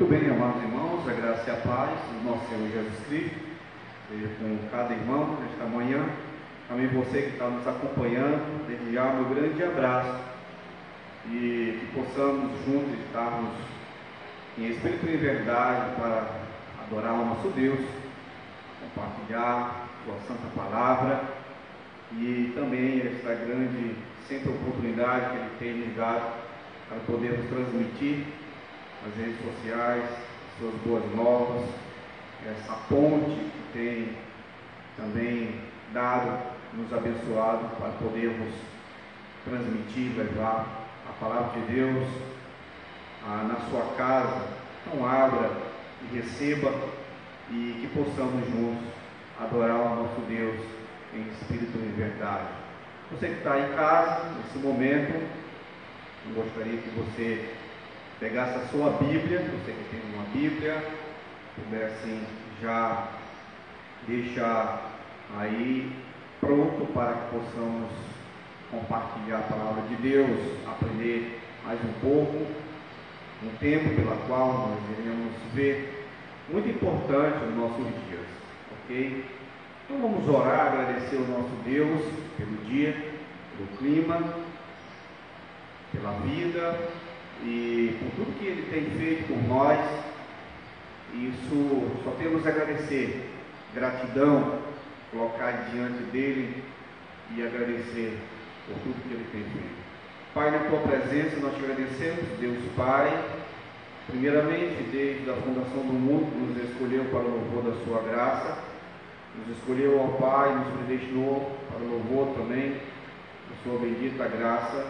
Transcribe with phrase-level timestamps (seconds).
[0.00, 3.34] Muito bem, amados irmãos, a graça e a paz do nosso Senhor Jesus Cristo,
[4.38, 6.08] com cada irmão nesta manhã,
[6.68, 10.20] também você que está nos acompanhando, desde já meu grande abraço.
[11.26, 13.50] E que possamos juntos estarmos
[14.56, 16.30] em espírito e verdade para
[16.86, 17.80] adorar o nosso Deus,
[18.80, 21.24] compartilhar Sua Santa Palavra
[22.12, 23.96] e também esta grande
[24.28, 26.34] sempre oportunidade que Ele tem nos dado
[26.88, 28.24] para podermos transmitir
[29.08, 30.04] nas redes sociais,
[30.58, 31.64] suas boas novas,
[32.46, 34.16] essa ponte que tem
[34.96, 35.60] também
[35.92, 36.38] dado,
[36.74, 38.52] nos abençoado para podermos
[39.44, 40.66] transmitir, levar
[41.08, 42.06] a palavra de Deus
[43.24, 44.46] na sua casa.
[44.86, 45.50] Então abra
[46.02, 46.72] e receba
[47.50, 48.88] e que possamos juntos
[49.40, 50.60] adorar o nosso Deus
[51.14, 52.48] em espírito e verdade.
[53.10, 55.14] Você que está em casa, nesse momento,
[56.26, 57.54] eu gostaria que você
[58.20, 60.82] pegasse a sua Bíblia, você que tem uma Bíblia,
[61.54, 62.20] pudesse
[62.60, 63.08] já
[64.06, 64.98] deixar
[65.38, 65.92] aí
[66.40, 67.90] pronto para que possamos
[68.70, 72.46] compartilhar a palavra de Deus, aprender mais um pouco,
[73.42, 76.06] um tempo pela qual nós iremos ver,
[76.50, 78.26] muito importante nos nossos dias,
[78.84, 79.24] ok?
[79.84, 82.02] Então vamos orar, agradecer ao nosso Deus
[82.36, 82.92] pelo dia,
[83.56, 84.34] pelo clima,
[85.92, 86.78] pela vida,
[87.44, 89.78] e por tudo que Ele tem feito por nós.
[91.14, 93.30] Isso só temos a agradecer,
[93.74, 94.58] gratidão,
[95.10, 96.62] colocar diante dele
[97.34, 98.18] e agradecer
[98.66, 99.78] por tudo que Ele tem feito.
[100.34, 103.24] Pai, na tua presença nós te agradecemos, Deus Pai,
[104.06, 108.58] primeiramente desde a fundação do mundo, nos escolheu para o louvor da sua graça,
[109.36, 114.86] nos escolheu, ao Pai, nos predestinou para o louvor também da sua bendita graça.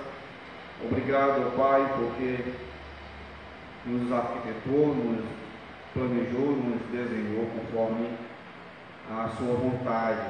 [0.85, 2.53] Obrigado, Pai, porque
[3.85, 5.25] nos arquitetou, nos
[5.93, 8.11] planejou, nos desenhou conforme
[9.11, 10.23] a sua vontade.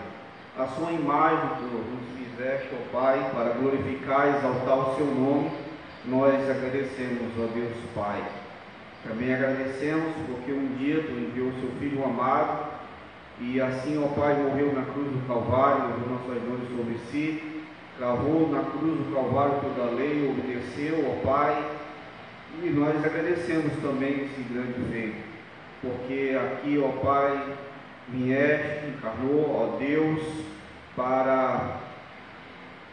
[0.59, 5.51] A sua imagem que nos fizeste, ó Pai, para glorificar e exaltar o seu nome,
[6.07, 8.25] nós agradecemos, ó Deus Pai.
[9.07, 12.69] Também agradecemos porque um dia tu enviou o seu Filho amado
[13.41, 17.48] e assim, ó Pai, morreu na cruz do Calvário, levou nossas dores sobre si,
[17.99, 21.69] cravou na cruz do Calvário toda a lei, obedeceu ao Pai,
[22.63, 25.17] e nós agradecemos também esse grande feito,
[25.83, 27.57] porque aqui, ó Pai,
[28.09, 30.23] vieste, encarnou, ó Deus,
[30.95, 31.81] para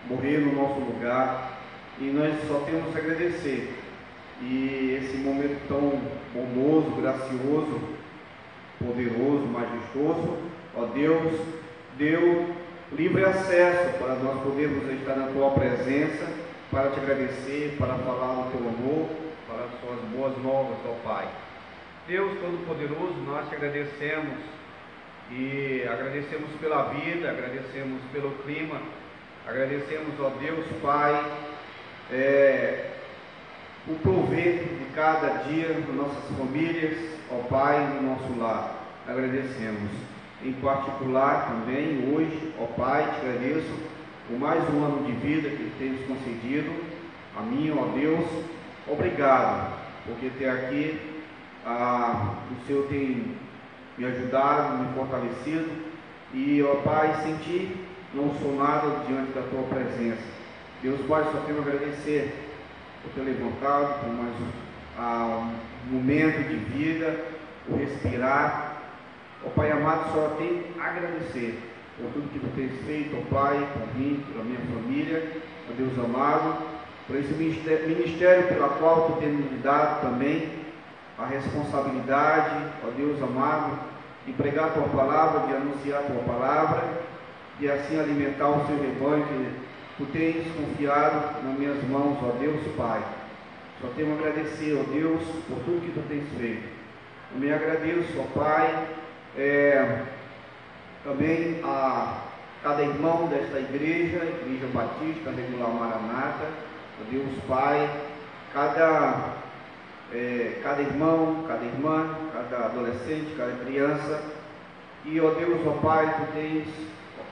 [0.10, 1.60] morrer no nosso lugar,
[2.00, 3.74] e nós só temos a agradecer.
[4.42, 6.02] E esse momento tão
[6.34, 7.80] bondoso, gracioso,
[8.80, 10.38] poderoso, majestoso,
[10.76, 11.40] ó Deus,
[11.98, 12.55] deu
[12.92, 16.28] livre acesso para nós podermos estar na tua presença,
[16.70, 19.10] para te agradecer, para falar do teu amor,
[19.48, 21.28] para as suas boas novas, ó Pai.
[22.08, 24.38] Deus Todo-Poderoso, nós te agradecemos
[25.32, 28.80] e agradecemos pela vida, agradecemos pelo clima,
[29.48, 31.32] agradecemos, ó Deus Pai,
[32.12, 32.92] é,
[33.88, 36.98] o prover de cada dia nas nossas famílias,
[37.32, 38.84] ó Pai, no nosso lar.
[39.08, 40.15] Agradecemos
[40.46, 43.74] em particular também hoje, ó Pai, te agradeço
[44.28, 46.72] por mais um ano de vida que tens concedido
[47.36, 48.26] a mim, ó Deus.
[48.88, 49.74] Obrigado,
[50.06, 51.00] porque até aqui
[51.66, 53.36] ah, o Senhor tem
[53.98, 55.68] me ajudado, me fortalecido
[56.32, 57.76] e, ó Pai, senti
[58.14, 60.22] não sou nada diante da tua presença.
[60.84, 62.32] Deus Pai, só tenho a agradecer
[63.02, 64.48] por ter levantado, por mais um,
[65.00, 65.50] ah,
[65.90, 67.20] um momento de vida,
[67.68, 68.75] por respirar
[69.46, 71.60] Ó Pai amado, só tenho a agradecer
[71.98, 75.32] por tudo que tu tens feito, ó Pai, por mim, pela minha família,
[75.70, 76.64] ó Deus amado,
[77.08, 80.50] por esse ministério, pela qual tu tens me dado também
[81.18, 83.80] a responsabilidade, ó Deus amado,
[84.26, 86.84] de pregar a tua palavra, de anunciar a tua palavra,
[87.60, 89.50] de assim alimentar o seu rebanho que
[89.98, 93.02] tu tens confiado nas minhas mãos, ó Deus Pai.
[93.80, 96.68] Só tenho a agradecer, ó Deus, por tudo que tu tens feito.
[97.34, 98.88] Eu me agradeço, ó Pai,
[99.38, 100.02] é,
[101.04, 102.22] também a
[102.64, 106.50] cada irmão desta igreja, Igreja Batista Regular Maranata,
[107.12, 107.90] Deus Pai,
[108.54, 109.36] cada,
[110.12, 114.24] é, cada irmão, cada irmã, cada adolescente, cada criança,
[115.04, 116.68] e ó Deus, ó Pai, tu tens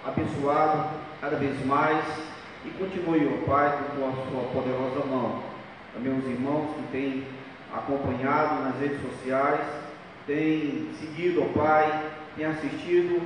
[0.05, 0.89] abençoado
[1.19, 2.05] cada vez mais
[2.65, 5.41] e continue, ó Pai, com a sua poderosa mão.
[5.93, 7.27] Também os irmãos que têm
[7.73, 9.82] acompanhado nas redes sociais,
[10.27, 13.21] tem seguido, ó Pai, tem assistido,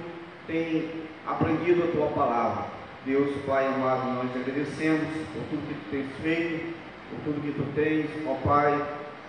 [0.48, 0.90] tem
[1.26, 2.66] aprendido a tua palavra.
[3.06, 6.78] Deus, Pai amado, nós agradecemos por tudo que tu tens feito
[7.10, 8.86] por tudo que tu tens, ó Pai,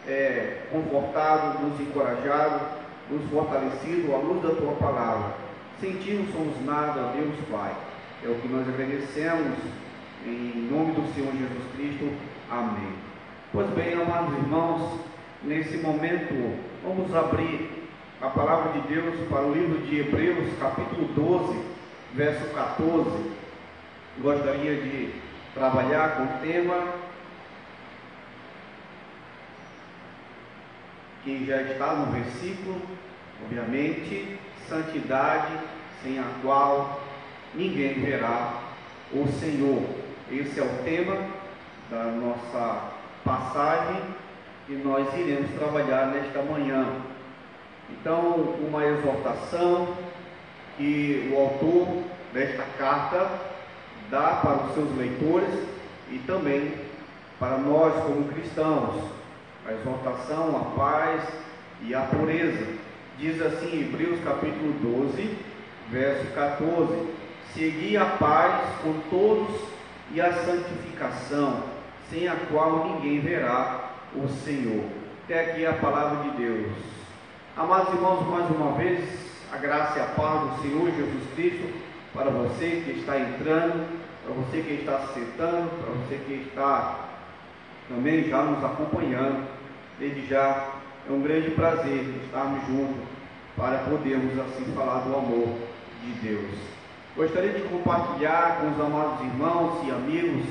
[0.06, 2.60] é, confortado, nos encorajado,
[3.10, 5.34] nos fortalecido à luz da tua palavra.
[5.80, 7.72] Sem ti não somos nada, Deus Pai.
[8.24, 9.56] É o que nós agradecemos
[10.26, 12.12] em nome do Senhor Jesus Cristo.
[12.50, 12.92] Amém.
[13.52, 15.00] Pois bem, amados irmãos,
[15.42, 17.88] nesse momento vamos abrir
[18.20, 21.60] a palavra de Deus para o livro de Hebreus, capítulo 12,
[22.14, 23.30] verso 14.
[24.18, 25.14] Gostaria de
[25.54, 26.94] trabalhar com o tema
[31.24, 32.80] que já está no versículo,
[33.44, 34.38] obviamente,
[34.68, 35.52] santidade
[36.02, 37.00] sem a qual
[37.54, 38.60] ninguém verá
[39.12, 39.82] o Senhor.
[40.30, 41.16] Esse é o tema
[41.90, 42.90] da nossa
[43.24, 44.02] passagem
[44.68, 46.86] e nós iremos trabalhar nesta manhã.
[47.90, 49.94] Então, uma exortação
[50.76, 52.04] que o autor
[52.34, 53.30] desta carta
[54.10, 55.66] dá para os seus leitores
[56.10, 56.74] e também
[57.38, 59.02] para nós como cristãos.
[59.66, 61.22] A exortação, a paz
[61.82, 62.66] e a pureza.
[63.18, 65.36] Diz assim, Hebreus capítulo 12,
[65.90, 67.08] verso 14:
[67.54, 69.60] Segui a paz com todos
[70.12, 71.64] e a santificação,
[72.10, 74.84] sem a qual ninguém verá o Senhor.
[75.24, 76.72] Até aqui a palavra de Deus.
[77.56, 79.04] Amados irmãos, mais uma vez,
[79.52, 83.86] a graça e a paz do Senhor Jesus Cristo para você que está entrando,
[84.24, 87.08] para você que está se sentando, para você que está
[87.88, 89.46] também já nos acompanhando.
[89.98, 90.68] Desde já
[91.08, 93.02] é um grande prazer estarmos juntos
[93.56, 95.48] para podermos assim falar do amor
[96.02, 96.54] de Deus.
[97.16, 100.46] Gostaria de compartilhar com os amados irmãos e amigos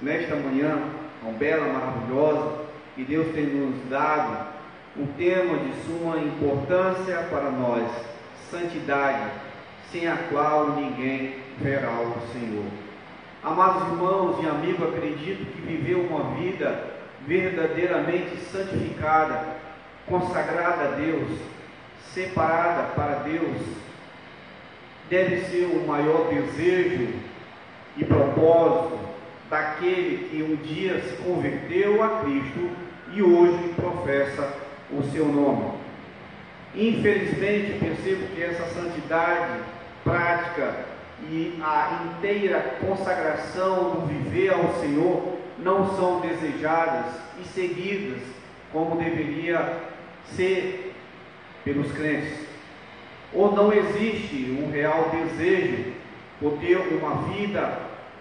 [0.00, 0.78] nesta manhã,
[1.22, 2.65] tão bela, maravilhosa,
[2.96, 4.56] que Deus tem nos dado
[4.96, 7.86] um tema de suma importância para nós,
[8.50, 9.30] santidade,
[9.92, 12.64] sem a qual ninguém verá o Senhor.
[13.44, 16.84] Amados irmãos e amigos, acredito que viver uma vida
[17.26, 19.44] verdadeiramente santificada,
[20.06, 21.38] consagrada a Deus,
[22.14, 23.60] separada para Deus,
[25.10, 27.12] deve ser o maior desejo
[27.94, 28.98] e propósito
[29.50, 32.85] daquele que um dia se converteu a Cristo
[33.16, 34.52] e hoje professa
[34.90, 35.72] o seu nome.
[36.74, 39.60] Infelizmente, percebo que essa santidade
[40.04, 40.74] prática
[41.22, 47.06] e a inteira consagração do viver ao Senhor não são desejadas
[47.40, 48.20] e seguidas
[48.70, 49.78] como deveria
[50.34, 50.94] ser
[51.64, 52.46] pelos crentes.
[53.32, 55.94] Ou não existe um real desejo
[56.38, 57.78] por ter uma vida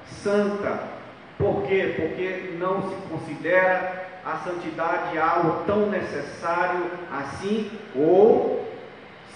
[0.08, 0.96] santa.
[1.38, 1.96] Por quê?
[1.98, 8.68] Porque não se considera a santidade é algo tão necessário assim, ou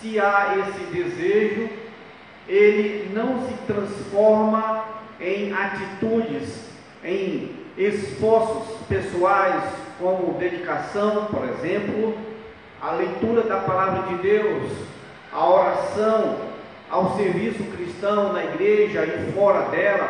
[0.01, 1.69] se há esse desejo,
[2.47, 4.83] ele não se transforma
[5.19, 6.69] em atitudes,
[7.03, 9.63] em esforços pessoais,
[9.99, 12.17] como dedicação, por exemplo,
[12.81, 14.71] a leitura da palavra de Deus,
[15.31, 16.37] a oração,
[16.89, 20.09] ao serviço cristão na igreja e fora dela,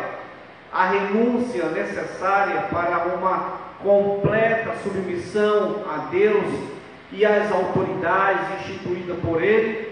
[0.72, 6.44] a renúncia necessária para uma completa submissão a Deus
[7.12, 9.90] e às autoridades instituídas por Ele.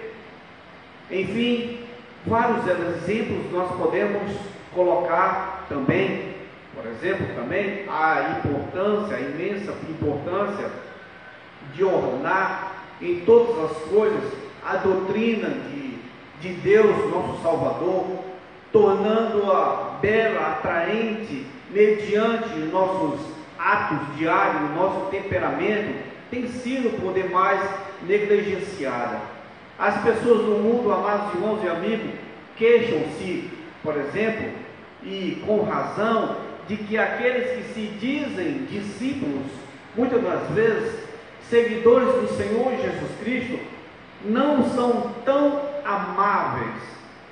[1.11, 1.81] Enfim,
[2.27, 4.33] vários exemplos nós podemos
[4.75, 6.35] colocar também,
[6.75, 10.71] por exemplo, também a importância, a imensa importância
[11.75, 14.33] de ornar em todas as coisas
[14.65, 15.99] a doutrina de,
[16.41, 18.05] de Deus, nosso Salvador,
[18.71, 23.38] tornando-a bela, atraente, mediante nossos
[23.69, 25.95] atos diários, nosso temperamento,
[26.31, 27.61] tem sido por demais
[28.03, 29.19] negligenciada.
[29.79, 32.11] As pessoas no mundo, amados irmãos e amigos,
[32.57, 33.51] queixam-se,
[33.83, 34.51] por exemplo,
[35.03, 39.47] e com razão, de que aqueles que se dizem discípulos,
[39.95, 40.99] muitas das vezes
[41.49, 43.59] seguidores do Senhor Jesus Cristo,
[44.25, 46.83] não são tão amáveis,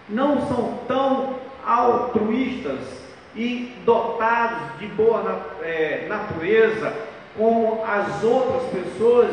[0.09, 3.06] não são tão altruístas,
[3.37, 6.93] e dotados de boa é, natureza,
[7.37, 9.31] como as outras pessoas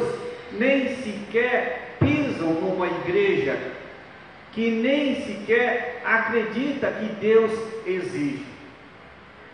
[0.52, 3.58] nem sequer pisam numa igreja,
[4.52, 7.52] que nem sequer acredita que Deus
[7.86, 8.46] existe.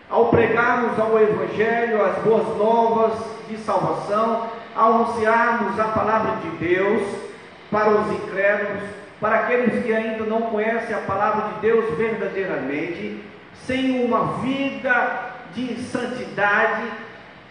[0.08, 3.12] Ao pregarmos ao Evangelho as boas novas
[3.48, 7.02] de salvação, ao anunciarmos a palavra de Deus
[7.70, 8.82] para os incrédulos,
[9.20, 13.22] para aqueles que ainda não conhecem a palavra de Deus verdadeiramente,
[13.66, 16.88] sem uma vida de santidade,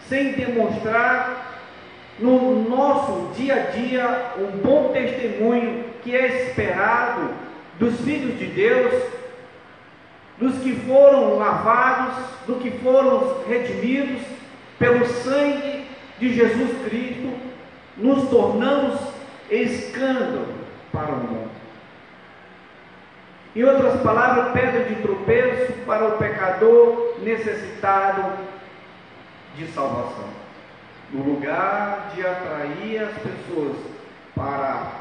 [0.07, 1.49] sem demonstrar
[2.19, 7.29] no nosso dia a dia um bom testemunho que é esperado
[7.77, 9.03] dos filhos de Deus,
[10.37, 14.21] dos que foram lavados, dos que foram redimidos,
[14.77, 15.85] pelo sangue
[16.19, 17.33] de Jesus Cristo,
[17.97, 18.97] nos tornamos
[19.49, 20.47] escândalo
[20.91, 21.58] para o mundo.
[23.55, 28.31] Em outras palavras, pedra de tropeço para o pecador necessitado
[29.55, 30.29] de salvação.
[31.11, 33.75] No lugar de atrair as pessoas
[34.35, 34.91] para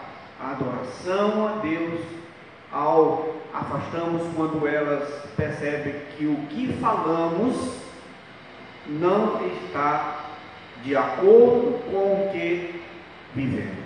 [0.41, 2.01] a adoração a Deus,
[2.73, 7.79] ao afastamos quando elas percebem que o que falamos
[8.87, 10.21] não está
[10.83, 12.83] de acordo com o que
[13.35, 13.77] vivemos.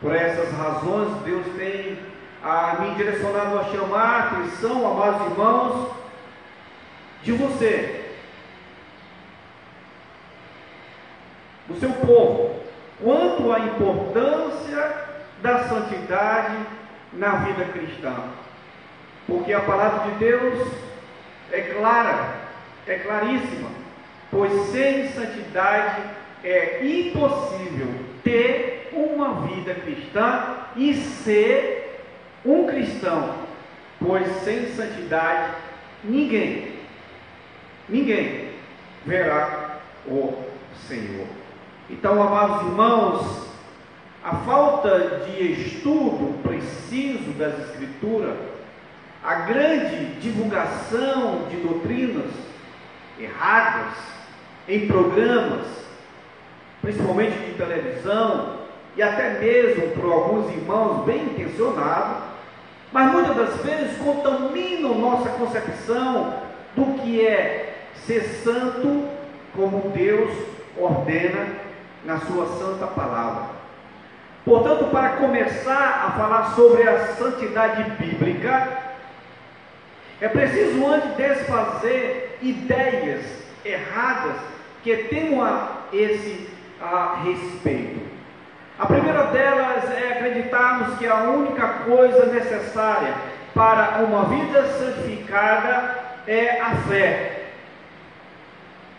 [0.00, 1.98] Por essas razões, Deus tem
[2.42, 5.92] a me direcionado a chamar a atenção, amados irmãos,
[7.22, 8.04] de você,
[11.66, 12.60] do seu povo,
[13.02, 15.08] quanto à importância
[15.42, 16.56] da santidade
[17.12, 18.14] na vida cristã.
[19.26, 20.68] Porque a palavra de Deus
[21.52, 22.34] é clara,
[22.86, 23.70] é claríssima,
[24.30, 26.02] pois sem santidade
[26.44, 27.88] é impossível
[28.22, 31.87] ter uma vida cristã e ser
[32.44, 33.34] um cristão,
[33.98, 35.54] pois sem santidade
[36.04, 36.74] ninguém,
[37.88, 38.50] ninguém
[39.04, 40.44] verá o
[40.86, 41.26] Senhor.
[41.90, 43.48] Então, amados irmãos,
[44.22, 48.36] a falta de estudo preciso das Escrituras,
[49.24, 52.30] a grande divulgação de doutrinas
[53.18, 53.96] erradas
[54.68, 55.66] em programas,
[56.82, 58.57] principalmente de televisão,
[58.98, 62.24] e até mesmo por alguns irmãos bem intencionados,
[62.90, 66.34] mas muitas das vezes contaminam nossa concepção
[66.74, 69.08] do que é ser santo
[69.54, 70.32] como Deus
[70.76, 71.46] ordena
[72.04, 73.50] na sua santa palavra.
[74.44, 78.78] Portanto, para começar a falar sobre a santidade bíblica,
[80.20, 83.24] é preciso antes desfazer ideias
[83.64, 84.38] erradas
[84.82, 86.48] que tenham a esse
[86.80, 88.07] a respeito.
[88.78, 93.12] A primeira delas é acreditarmos que a única coisa necessária
[93.52, 95.96] para uma vida santificada
[96.28, 97.42] é a fé.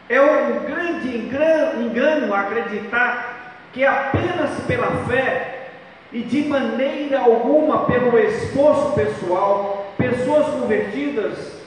[0.10, 5.70] É um grande engano acreditar que apenas pela fé
[6.12, 11.60] e de maneira alguma pelo esforço pessoal, pessoas convertidas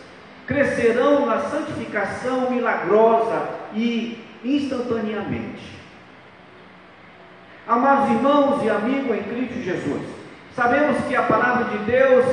[0.47, 5.82] crescerão na santificação milagrosa e instantaneamente.
[7.67, 10.03] Amados irmãos e amigos em Cristo Jesus,
[10.57, 12.25] sabemos que a palavra de Deus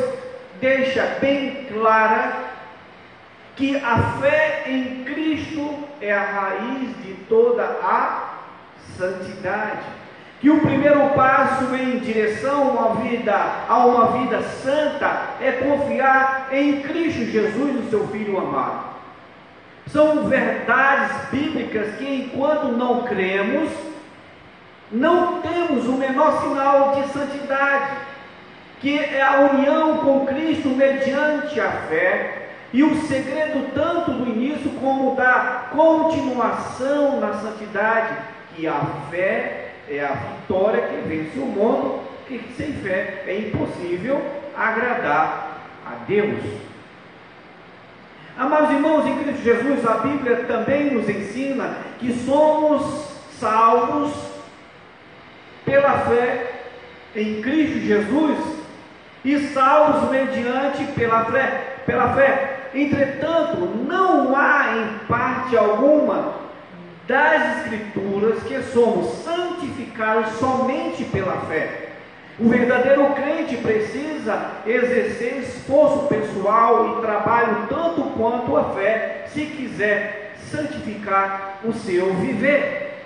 [0.59, 2.49] deixa bem clara
[3.55, 8.39] que a fé em Cristo é a raiz de toda a
[8.97, 9.99] santidade.
[10.41, 13.35] Que o primeiro passo em direção a uma vida,
[13.67, 18.85] a uma vida santa é confiar em Cristo Jesus, o seu Filho amado.
[19.87, 23.69] São verdades bíblicas que, enquanto não cremos,
[24.91, 27.97] não temos o menor sinal de santidade,
[28.81, 34.69] que é a união com Cristo mediante a fé, e o segredo tanto do início
[34.81, 38.15] como da continuação na santidade,
[38.55, 38.79] que a
[39.09, 44.23] fé é a vitória que vence o mundo, que sem fé é impossível
[44.55, 46.43] agradar a Deus.
[48.37, 54.28] Amados irmãos, em Cristo Jesus, a Bíblia também nos ensina que somos salvos
[55.65, 56.51] pela fé
[57.15, 58.37] em Cristo Jesus
[59.23, 62.69] e salvos mediante pela fé, pela fé.
[62.73, 66.35] Entretanto, não há em parte alguma
[67.07, 71.89] das Escrituras que somos santificados somente pela fé.
[72.39, 80.35] O verdadeiro crente precisa exercer esforço pessoal e trabalho tanto quanto a fé, se quiser
[80.49, 82.98] santificar o seu viver.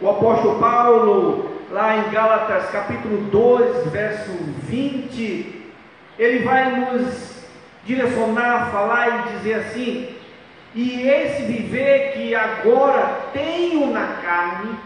[0.00, 4.32] O apóstolo Paulo, lá em Gálatas capítulo 2, verso
[4.64, 5.72] 20,
[6.18, 7.44] ele vai nos
[7.84, 10.14] direcionar, falar e dizer assim:
[10.74, 14.76] e esse viver que agora tenho na carne,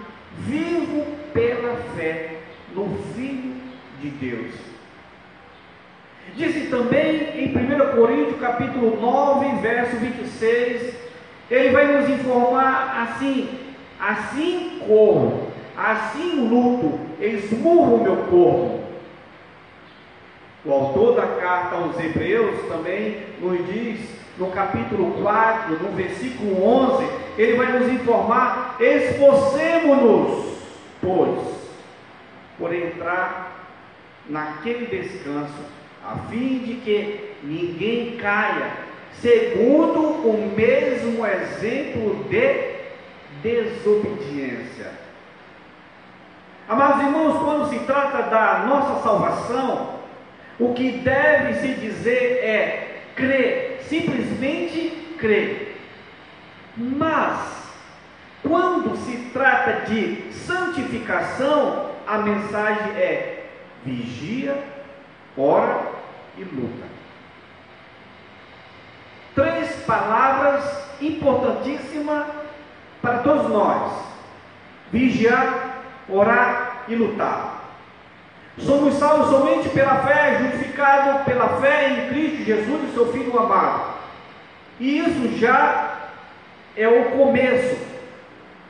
[0.40, 2.36] vivo pela fé
[2.74, 3.54] no Filho
[4.00, 4.54] de Deus.
[6.36, 10.94] Disse também em 1 Coríntios capítulo 9, verso 26,
[11.50, 13.67] ele vai nos informar assim:
[13.98, 18.78] assim corro, assim luto, esmurro o meu corpo.
[20.64, 24.00] O autor da carta aos Hebreus também nos diz,
[24.36, 30.58] no capítulo 4, no versículo 11, ele vai nos informar: esforcemos-nos,
[31.00, 31.40] pois,
[32.58, 33.66] por entrar
[34.28, 35.62] naquele descanso,
[36.04, 38.88] a fim de que ninguém caia
[39.20, 42.67] segundo o mesmo exemplo de
[43.42, 44.90] desobediência.
[46.68, 50.00] Amados irmãos, quando se trata da nossa salvação,
[50.58, 55.80] o que deve se dizer é crer, simplesmente crer.
[56.76, 57.72] Mas,
[58.42, 63.46] quando se trata de santificação, a mensagem é
[63.84, 64.62] vigia,
[65.36, 65.80] ora
[66.36, 66.86] e luta.
[69.34, 70.64] Três palavras
[71.00, 72.26] importantíssimas
[73.00, 73.92] para todos nós:
[74.92, 77.58] vigiar, orar e lutar.
[78.58, 83.94] Somos salvos somente pela fé, justificados pela fé em Cristo Jesus e seu Filho amado.
[84.80, 85.96] E isso já
[86.76, 87.78] é o começo.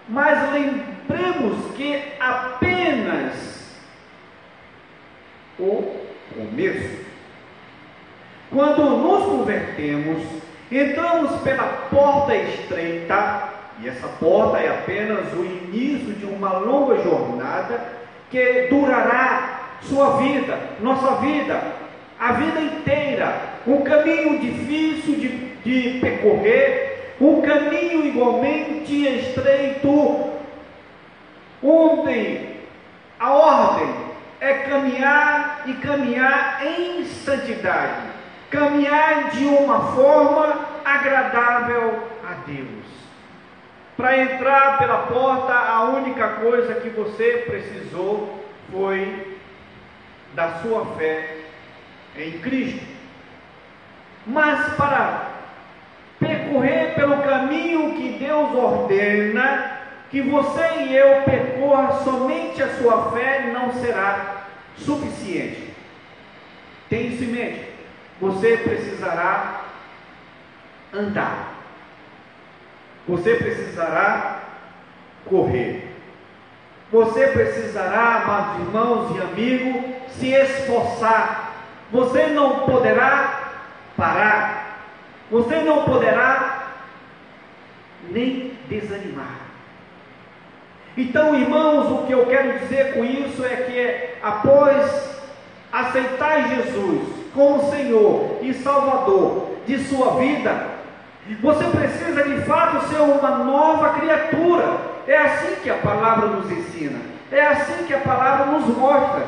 [0.09, 3.79] Mas lembremos que apenas
[5.59, 5.97] o
[6.35, 7.07] começo.
[8.51, 10.23] Quando nos convertemos,
[10.73, 13.49] entramos pela porta estreita,
[13.81, 17.81] e essa porta é apenas o início de uma longa jornada
[18.31, 21.63] que durará sua vida, nossa vida,
[22.19, 23.41] a vida inteira.
[23.67, 25.29] Um caminho difícil de,
[25.63, 30.33] de percorrer, um caminho igualmente estreito,
[31.63, 32.49] onde
[33.21, 33.95] a ordem
[34.41, 38.09] é caminhar e caminhar em santidade,
[38.51, 42.78] caminhar de uma forma agradável a Deus.
[43.99, 49.37] Para entrar pela porta, a única coisa que você precisou foi
[50.35, 51.39] da sua fé
[52.17, 52.87] em Cristo.
[54.25, 55.33] Mas para
[56.21, 59.81] percorrer pelo caminho que Deus ordena,
[60.13, 64.45] que você e eu percorra somente a sua fé não será
[64.77, 65.75] suficiente.
[66.89, 67.69] Tenha isso em mente.
[68.21, 69.65] Você precisará
[70.95, 71.58] andar.
[73.09, 74.43] Você precisará
[75.25, 75.89] correr.
[76.93, 81.55] Você precisará, amados irmãos e amigos, se esforçar.
[81.91, 83.53] Você não poderá
[83.97, 84.79] parar.
[85.31, 86.69] Você não poderá
[88.11, 89.39] nem desanimar.
[90.97, 95.19] Então, irmãos, o que eu quero dizer com isso é que após
[95.73, 100.78] aceitar Jesus como Senhor e Salvador de sua vida,
[101.35, 104.79] você precisa de fato ser uma nova criatura.
[105.07, 106.99] É assim que a palavra nos ensina.
[107.31, 109.27] É assim que a palavra nos mostra.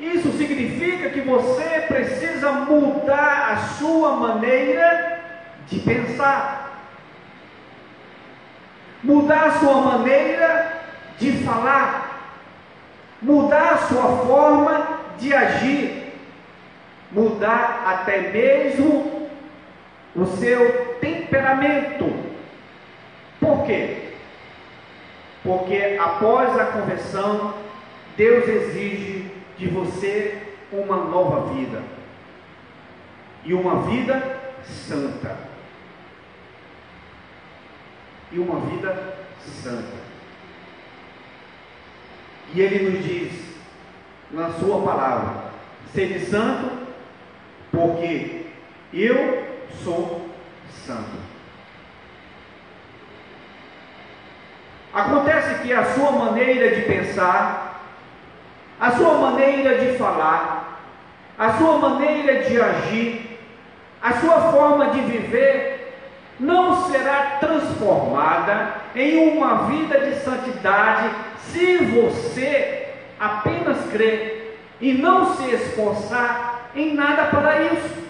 [0.00, 5.20] Isso significa que você precisa mudar a sua maneira
[5.66, 6.86] de pensar,
[9.04, 10.80] mudar a sua maneira
[11.18, 12.32] de falar,
[13.20, 15.99] mudar a sua forma de agir,
[17.12, 19.28] mudar até mesmo
[20.14, 22.06] o seu temperamento.
[23.38, 24.10] Por quê?
[25.42, 27.54] Porque após a conversão,
[28.16, 31.82] Deus exige de você uma nova vida.
[33.44, 35.36] E uma vida santa.
[38.30, 40.00] E uma vida santa.
[42.52, 43.32] E ele nos diz
[44.30, 45.50] na sua palavra:
[45.92, 46.79] sede santo,
[47.70, 48.46] porque
[48.92, 49.46] eu
[49.84, 50.28] sou
[50.86, 51.30] santo.
[54.92, 57.70] Acontece que a sua maneira de pensar
[58.80, 60.80] a sua maneira de falar,
[61.38, 63.38] a sua maneira de agir,
[64.00, 65.98] a sua forma de viver
[66.40, 71.10] não será transformada em uma vida de santidade
[71.52, 78.00] se você apenas crer e não se esforçar em nada para isso.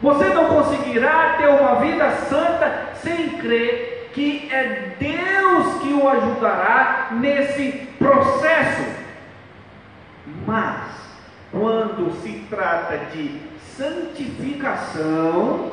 [0.00, 7.08] Você não conseguirá ter uma vida santa sem crer que é Deus que o ajudará
[7.12, 8.84] nesse processo.
[10.46, 10.90] Mas,
[11.50, 13.40] quando se trata de
[13.76, 15.72] santificação,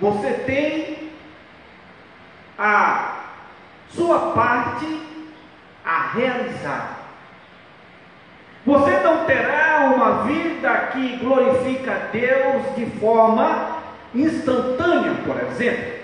[0.00, 1.10] você tem
[2.58, 3.24] a
[3.90, 5.00] sua parte
[5.84, 6.99] a realizar.
[8.66, 13.78] Você não terá uma vida que glorifica a Deus de forma
[14.14, 16.00] instantânea, por exemplo.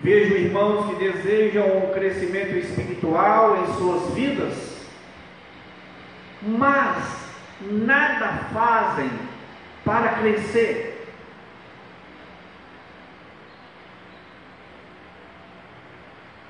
[0.00, 4.86] Vejo irmãos que desejam um crescimento espiritual em suas vidas,
[6.42, 7.24] mas
[7.60, 9.10] nada fazem
[9.84, 10.90] para crescer.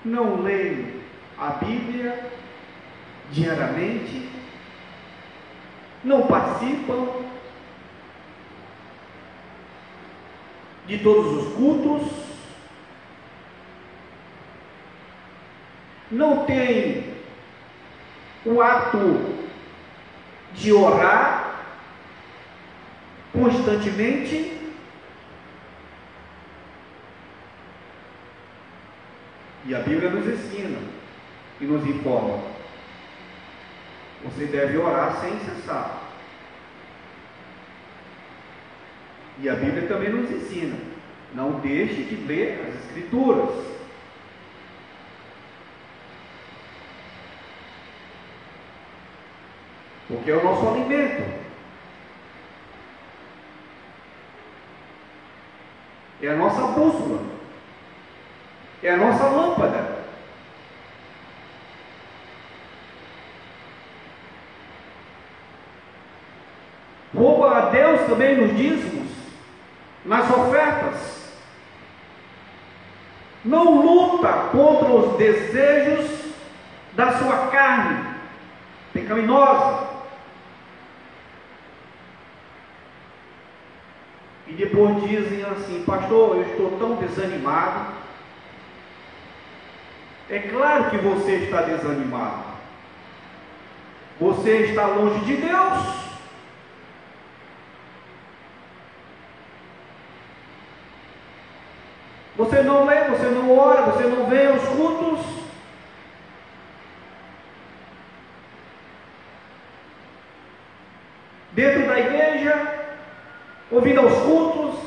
[0.04, 1.00] Não leem
[1.38, 2.32] a Bíblia
[3.34, 4.30] diariamente,
[6.04, 7.08] não participam
[10.86, 12.12] de todos os cultos,
[16.10, 17.12] não têm
[18.44, 19.34] o ato
[20.54, 21.64] de orar
[23.32, 24.52] constantemente,
[29.66, 30.78] e a Bíblia nos ensina
[31.60, 32.53] e nos informa.
[34.24, 36.02] Você deve orar sem cessar.
[39.38, 40.76] E a Bíblia também nos ensina:
[41.34, 43.74] não deixe de ler as Escrituras.
[50.08, 51.44] Porque é o nosso alimento.
[56.22, 57.22] É a nossa bússola.
[58.82, 60.04] É a nossa lâmpada.
[67.14, 69.10] Rouba a Deus também nos dízimos,
[70.04, 71.24] nas ofertas.
[73.44, 76.32] Não luta contra os desejos
[76.92, 78.14] da sua carne
[78.92, 79.88] pecaminosa.
[84.46, 87.94] E depois dizem assim, pastor, eu estou tão desanimado.
[90.30, 92.54] É claro que você está desanimado.
[94.20, 96.03] Você está longe de Deus.
[102.44, 105.24] Você não lê, você não ora, você não vê os cultos.
[111.52, 112.74] Dentro da igreja,
[113.70, 114.78] ouvindo aos cultos,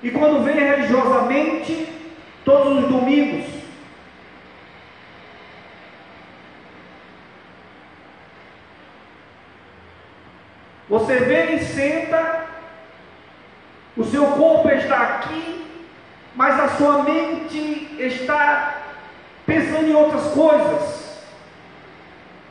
[0.00, 1.88] e quando vem religiosamente,
[2.44, 3.50] todos os domingos.
[10.88, 12.46] Você vem e senta,
[13.96, 15.69] o seu corpo está aqui,
[16.40, 18.80] mas a sua mente está
[19.44, 21.22] pensando em outras coisas,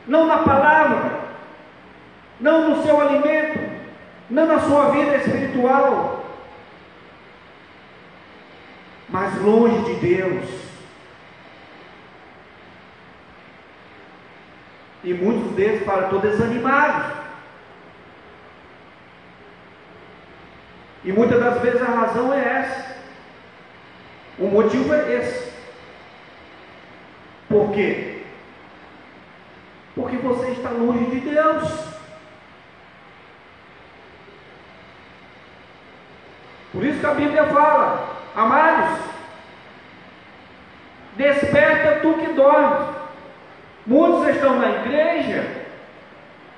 [0.06, 1.24] não na palavra,
[2.38, 3.58] não no seu alimento,
[4.30, 6.24] não na sua vida espiritual,
[9.08, 10.48] mas longe de Deus.
[15.02, 17.12] E muitos deles falam, estou desanimado.
[21.02, 22.89] E muitas das vezes a razão é essa.
[24.38, 25.52] O motivo é esse.
[27.48, 28.22] Por quê?
[29.94, 31.90] Porque você está longe de Deus.
[36.72, 39.00] Por isso que a Bíblia fala, amados,
[41.16, 42.96] desperta tu que dormes.
[43.84, 45.64] Muitos estão na igreja,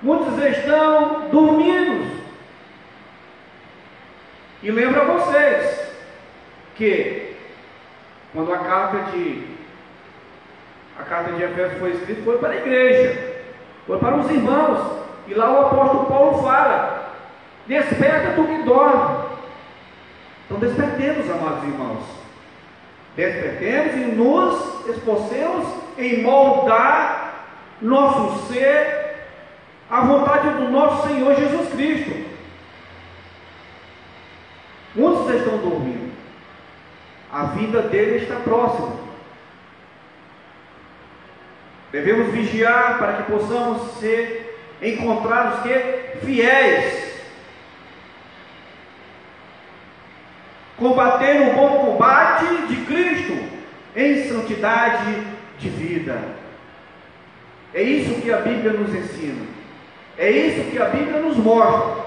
[0.02, 2.22] muitos estão dormindo.
[4.62, 5.92] E lembro a vocês
[6.76, 7.21] que
[8.33, 9.53] quando a carta de
[10.99, 13.35] a carta de Efésios foi escrita, foi para a igreja,
[13.87, 15.03] foi para os irmãos.
[15.27, 17.12] E lá o apóstolo Paulo fala:
[17.66, 19.25] Desperta tu que dorme.
[20.45, 22.03] Então despertemos, amados irmãos.
[23.16, 25.66] Despertemos e nos esforcemos
[25.99, 27.47] em moldar
[27.81, 29.27] nosso ser
[29.90, 32.33] à vontade do nosso Senhor Jesus Cristo.
[34.95, 36.01] Muitos estão dormindo.
[37.33, 38.92] A vida dele está próxima.
[41.90, 47.12] Devemos vigiar para que possamos ser encontrados que fiéis
[50.77, 53.38] combater o bom combate de Cristo
[53.95, 55.23] em santidade
[55.59, 56.21] de vida.
[57.73, 59.47] É isso que a Bíblia nos ensina.
[60.18, 62.01] É isso que a Bíblia nos mostra.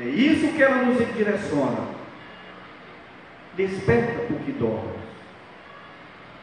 [0.00, 1.88] É isso que ela nos direciona.
[3.54, 5.00] Desperta o que dorme.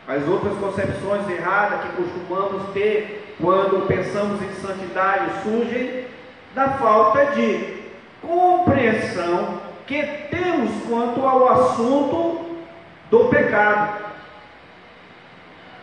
[0.07, 6.05] As outras concepções erradas que costumamos ter quando pensamos em santidade surgem
[6.53, 7.77] da falta de
[8.21, 12.57] compreensão que temos quanto ao assunto
[13.09, 14.05] do pecado.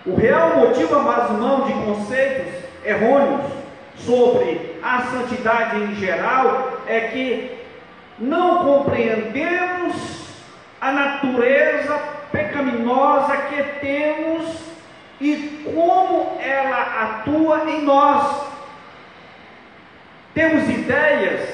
[0.07, 2.53] O real motivo, amados irmãos, de conceitos
[2.85, 3.51] errôneos
[3.97, 7.64] sobre a santidade em geral é que
[8.19, 9.95] não compreendemos
[10.81, 11.99] a natureza
[12.31, 14.57] pecaminosa que temos
[15.21, 18.45] e como ela atua em nós.
[20.35, 21.49] Temos ideias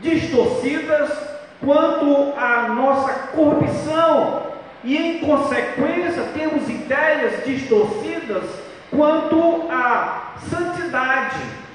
[0.00, 1.10] distorcidas
[1.60, 4.46] quanto à nossa corrupção
[4.82, 8.44] e em consequência temos ideias distorcidas
[8.90, 11.65] quanto à santidade.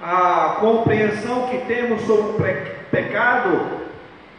[0.00, 3.86] A compreensão que temos sobre o pecado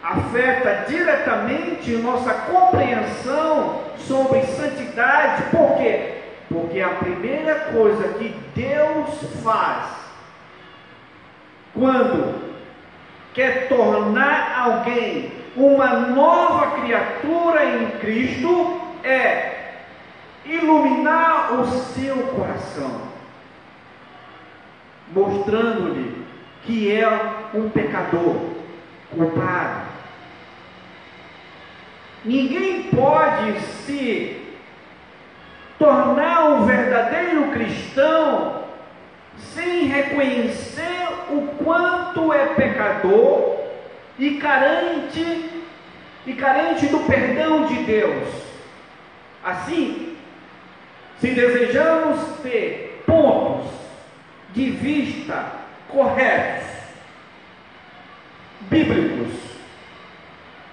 [0.03, 5.43] afeta diretamente nossa compreensão sobre santidade.
[5.51, 6.13] Por quê?
[6.47, 9.09] Porque a primeira coisa que Deus
[9.43, 9.97] faz
[11.73, 12.47] quando
[13.33, 19.73] quer tornar alguém uma nova criatura em Cristo é
[20.45, 23.01] iluminar o seu coração,
[25.13, 26.25] mostrando-lhe
[26.63, 27.07] que é
[27.53, 28.35] um pecador
[29.09, 29.87] culpado.
[32.25, 34.41] Ninguém pode se
[35.79, 38.63] tornar um verdadeiro cristão
[39.37, 43.57] sem reconhecer o quanto é pecador
[44.19, 45.49] e carente
[46.25, 48.27] e carente do perdão de Deus.
[49.43, 50.17] Assim,
[51.19, 53.86] se desejamos ter pontos
[54.57, 55.51] de vista
[55.87, 56.67] corretos,
[58.61, 59.31] bíblicos,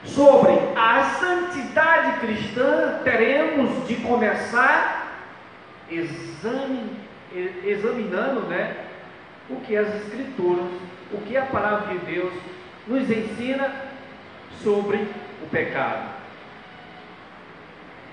[0.06, 5.20] sobre a santidade cristã, teremos de começar
[7.62, 8.86] examinando né,
[9.50, 10.70] o que as Escrituras,
[11.12, 12.32] o que a palavra de Deus
[12.86, 13.70] nos ensina
[14.62, 14.96] sobre
[15.42, 16.08] o pecado.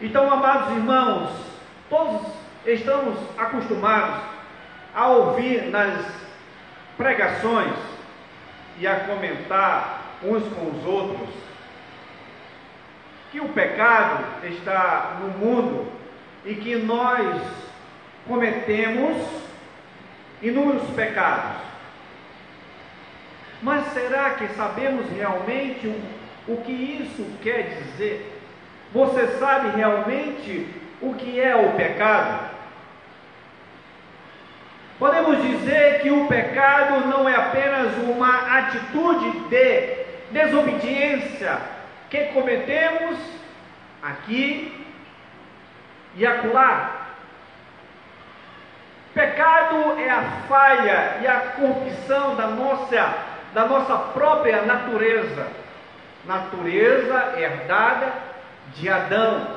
[0.01, 1.31] Então, amados irmãos,
[1.89, 2.27] todos
[2.65, 4.40] estamos acostumados
[4.95, 6.06] a ouvir nas
[6.97, 7.75] pregações
[8.80, 11.30] e a comentar uns com os outros
[13.32, 15.91] que o pecado está no mundo
[16.45, 17.41] e que nós
[18.27, 19.17] cometemos
[20.41, 21.62] inúmeros pecados.
[23.62, 28.39] Mas será que sabemos realmente o, o que isso quer dizer?
[28.91, 30.67] Você sabe realmente
[30.99, 32.50] o que é o pecado?
[35.01, 39.95] Podemos dizer que o pecado não é apenas uma atitude de
[40.29, 41.57] desobediência
[42.07, 43.17] que cometemos
[43.99, 44.85] aqui
[46.15, 47.07] e acolá.
[49.11, 53.15] Pecado é a falha e a corrupção da nossa,
[53.55, 55.47] da nossa própria natureza,
[56.27, 58.13] natureza herdada
[58.75, 59.47] de Adão,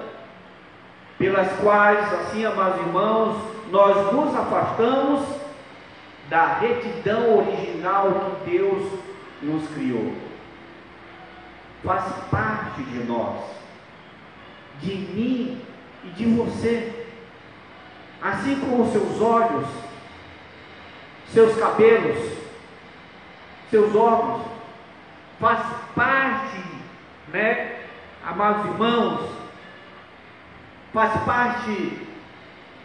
[1.18, 5.22] pelas quais, assim, amados irmãos, nós nos afastamos
[6.29, 8.92] da retidão original que Deus
[9.42, 10.24] nos criou
[11.85, 13.44] faz parte de nós,
[14.81, 15.62] de mim
[16.03, 17.07] e de você.
[18.22, 19.68] Assim como seus olhos,
[21.29, 22.33] seus cabelos,
[23.70, 24.46] seus olhos,
[25.38, 25.61] faz
[25.94, 26.62] parte,
[27.29, 27.83] né,
[28.24, 29.31] amados irmãos,
[30.94, 31.98] faz parte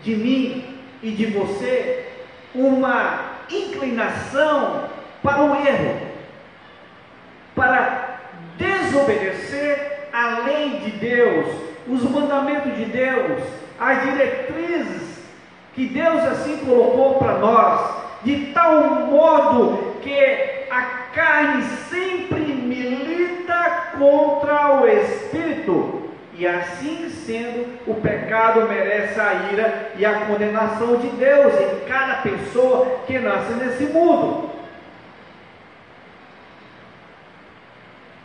[0.04, 2.08] de mim e de você
[2.54, 4.90] uma inclinação
[5.22, 6.00] para o erro,
[7.56, 8.20] para
[8.58, 11.48] desobedecer a lei de Deus,
[11.88, 13.42] os mandamentos de Deus,
[13.80, 15.20] as diretrizes
[15.74, 20.82] que Deus assim colocou para nós, de tal modo que a
[21.14, 25.99] carne sempre milita contra o espírito,
[26.40, 32.22] e assim sendo, o pecado merece a ira e a condenação de Deus em cada
[32.22, 34.50] pessoa que nasce nesse mundo.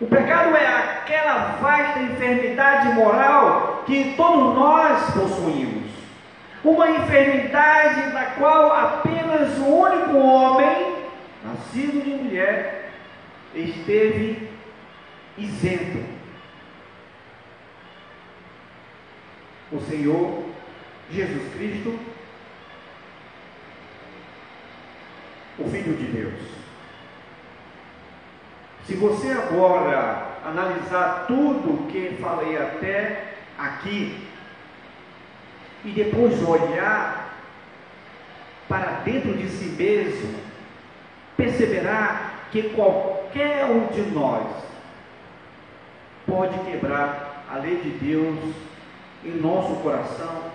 [0.00, 5.90] O pecado é aquela vasta enfermidade moral que todos nós possuímos.
[6.62, 10.98] Uma enfermidade da qual apenas o único homem,
[11.42, 12.90] nascido de mulher,
[13.52, 14.48] esteve
[15.36, 16.23] isento.
[19.72, 20.44] O Senhor
[21.10, 21.98] Jesus Cristo,
[25.58, 26.40] o Filho de Deus.
[28.86, 34.28] Se você agora analisar tudo que falei até aqui
[35.84, 37.34] e depois olhar
[38.68, 40.38] para dentro de si mesmo,
[41.36, 44.46] perceberá que qualquer um de nós
[46.26, 48.54] pode quebrar a lei de Deus
[49.24, 50.50] em nosso coração,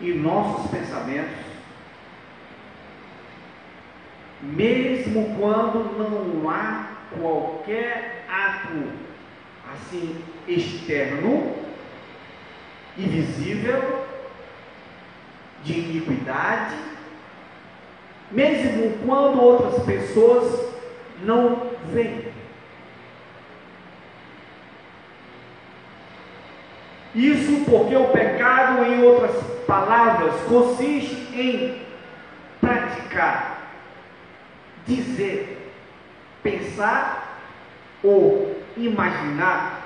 [0.00, 1.52] em nossos pensamentos,
[4.42, 6.88] mesmo quando não há
[7.18, 8.90] qualquer ato
[9.72, 11.54] assim externo
[12.96, 14.04] e visível
[15.62, 16.76] de iniquidade,
[18.30, 20.72] mesmo quando outras pessoas
[21.22, 22.21] não veem.
[27.14, 31.82] Isso porque o pecado, em outras palavras, consiste em
[32.60, 33.68] praticar,
[34.86, 35.70] dizer,
[36.42, 37.38] pensar
[38.02, 39.82] ou imaginar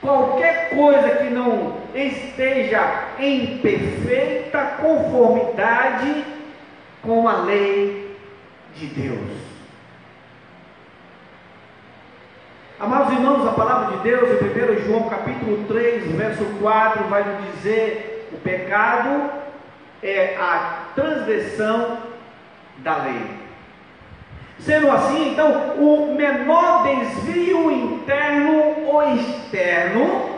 [0.00, 6.24] qualquer coisa que não esteja em perfeita conformidade
[7.02, 8.16] com a lei
[8.74, 9.47] de Deus.
[12.80, 14.46] Amados irmãos, a palavra de Deus, em
[14.82, 19.32] 1 João capítulo 3, verso 4, vai nos dizer: o pecado
[20.00, 21.98] é a transgressão
[22.76, 23.20] da lei.
[24.60, 30.30] Sendo assim, então, o menor desvio interno ou externo,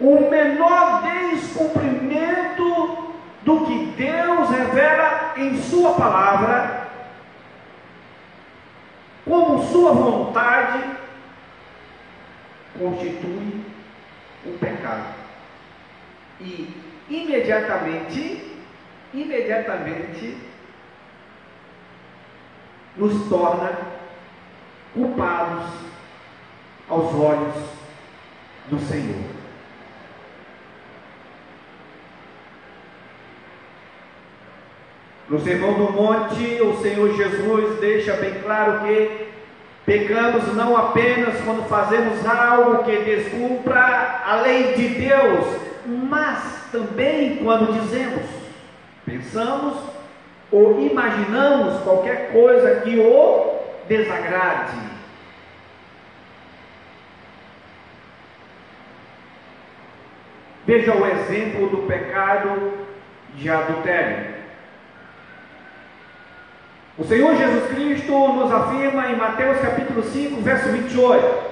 [0.00, 6.85] o menor descumprimento do que Deus revela em Sua palavra,
[9.26, 10.84] como sua vontade
[12.78, 13.64] constitui
[14.46, 15.14] um pecado.
[16.40, 16.72] E
[17.10, 18.56] imediatamente,
[19.12, 20.38] imediatamente
[22.96, 23.76] nos torna
[24.94, 25.70] culpados
[26.88, 27.54] aos olhos
[28.68, 29.35] do Senhor.
[35.28, 39.26] No Sermão do Monte, o Senhor Jesus deixa bem claro que
[39.84, 45.46] pecamos não apenas quando fazemos algo que descumpra a lei de Deus,
[45.84, 48.22] mas também quando dizemos,
[49.04, 49.74] pensamos
[50.52, 53.58] ou imaginamos qualquer coisa que o
[53.88, 54.78] desagrade.
[60.64, 62.72] Veja o exemplo do pecado
[63.34, 64.36] de adultério.
[66.98, 71.44] O Senhor Jesus Cristo nos afirma em Mateus capítulo 5, verso 28,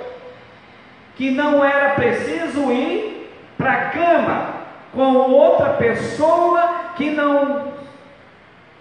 [1.17, 4.55] que não era preciso ir para a cama
[4.93, 7.75] com outra pessoa que não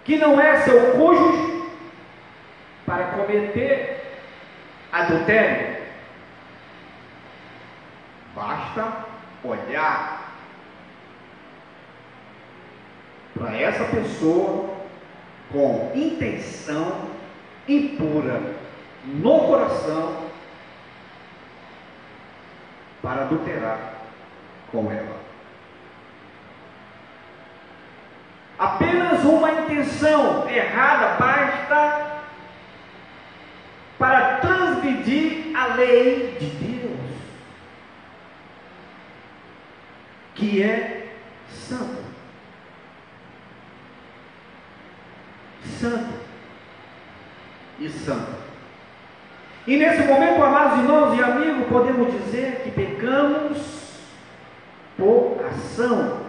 [0.06, 1.64] que não é seu cônjuge
[2.86, 4.22] para cometer
[4.92, 5.78] adultério.
[8.36, 9.06] Basta
[9.44, 10.34] olhar
[13.34, 14.73] para essa pessoa
[15.54, 17.10] com intenção
[17.68, 18.42] impura
[19.06, 20.24] no coração
[23.02, 23.94] para adulterar
[24.72, 25.22] com ela.
[28.58, 32.24] Apenas uma intenção errada basta
[34.00, 37.16] para transgredir a lei de Deus,
[40.34, 41.08] que é
[41.50, 42.03] santa.
[45.84, 46.14] Santo
[47.78, 48.32] e santo.
[49.68, 53.58] E nesse momento, amados irmãos e amigos, podemos dizer que pecamos
[54.98, 56.22] por ação,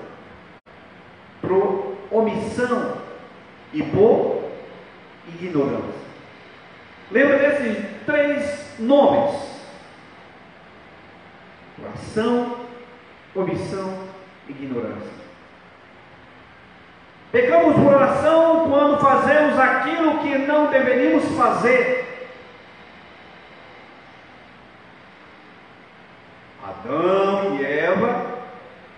[1.40, 2.96] por omissão
[3.72, 4.50] e por
[5.28, 6.04] ignorância.
[7.12, 9.40] Lembra desses três nomes?
[11.76, 12.56] Por ação,
[13.34, 14.04] omissão
[14.48, 15.23] e ignorância.
[17.35, 22.29] Pecamos por oração quando fazemos aquilo que não deveríamos fazer.
[26.62, 28.38] Adão e Eva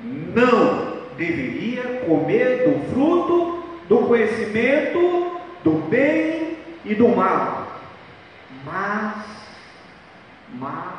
[0.02, 7.68] não deveriam comer do fruto do conhecimento do bem e do mal.
[8.66, 9.24] Mas,
[10.52, 10.92] mas,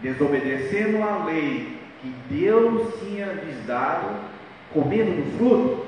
[0.00, 4.35] desobedecendo a lei que Deus tinha lhes dado,
[4.76, 5.86] comendo do fruto,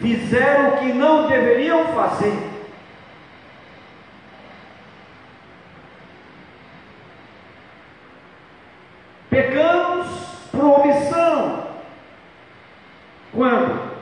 [0.00, 2.34] fizeram o que não deveriam fazer.
[9.28, 10.08] Pecamos
[10.50, 11.66] por omissão.
[13.34, 13.92] Quando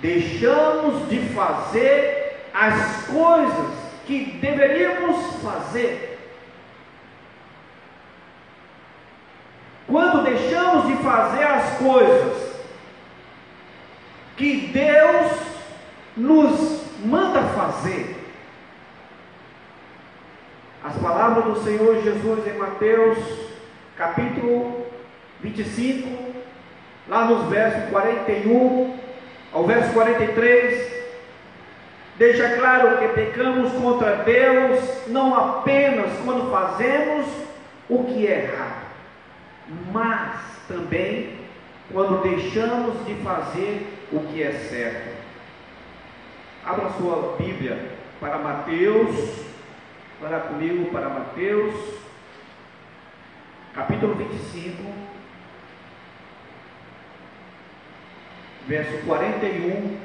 [0.00, 3.74] deixamos de fazer as coisas
[4.06, 6.18] que deveríamos fazer.
[9.86, 12.46] Quando deixamos de fazer as coisas
[14.36, 15.32] que Deus
[16.16, 18.16] nos manda fazer.
[20.84, 23.16] As palavras do Senhor Jesus em Mateus,
[23.96, 24.84] capítulo
[25.40, 26.34] 25,
[27.08, 28.98] lá nos versos 41
[29.50, 30.92] ao verso 43,
[32.18, 37.26] deixa claro que pecamos contra Deus não apenas quando fazemos
[37.88, 38.86] o que é errado,
[39.90, 41.30] mas também
[41.90, 45.16] quando deixamos de fazer o que é certo.
[46.62, 49.46] Abra sua Bíblia para Mateus,
[50.20, 52.04] para comigo para Mateus,
[53.76, 54.82] capítulo 25,
[58.66, 59.98] verso 41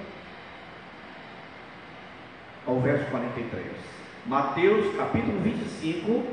[2.67, 3.65] ao verso 43.
[4.25, 6.23] Mateus, capítulo 25,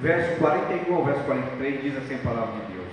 [0.00, 2.92] verso 41 ao verso 43, diz assim a palavra de Deus.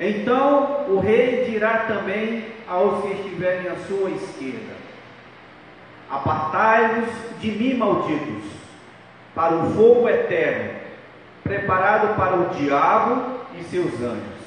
[0.00, 4.74] Então o rei dirá também aos que estiverem à sua esquerda:
[6.10, 7.08] Apartai-vos
[7.40, 8.50] de mim, malditos,
[9.36, 10.79] para o fogo eterno,
[11.42, 14.40] preparado para o diabo e seus anjos.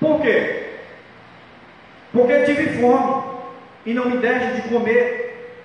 [0.00, 0.80] Por quê?
[2.12, 3.24] Porque tive fome
[3.86, 5.64] e não me deste de comer.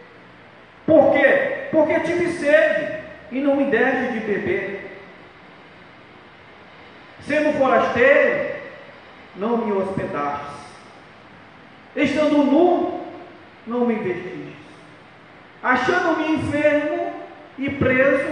[0.86, 1.68] Por quê?
[1.72, 5.00] Porque tive sede e não me deste de beber.
[7.22, 8.56] Sendo forasteiro,
[9.36, 10.60] não me hospedastes.
[11.96, 13.04] Estando nu,
[13.68, 14.56] não me vestistes.
[15.62, 17.09] Achando-me enfermo
[17.60, 18.26] e preso,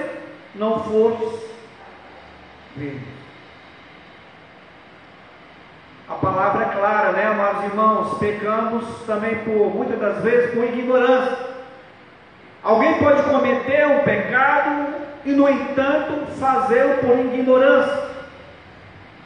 [0.56, 1.40] não fostes
[2.76, 3.00] ver.
[6.10, 8.18] A palavra é clara, né, amados irmãos?
[8.18, 11.38] Pecamos também por, muitas das vezes, por ignorância.
[12.64, 18.08] Alguém pode cometer um pecado e, no entanto, fazê-lo por ignorância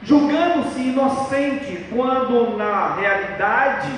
[0.03, 3.91] julgando-se inocente, quando na realidade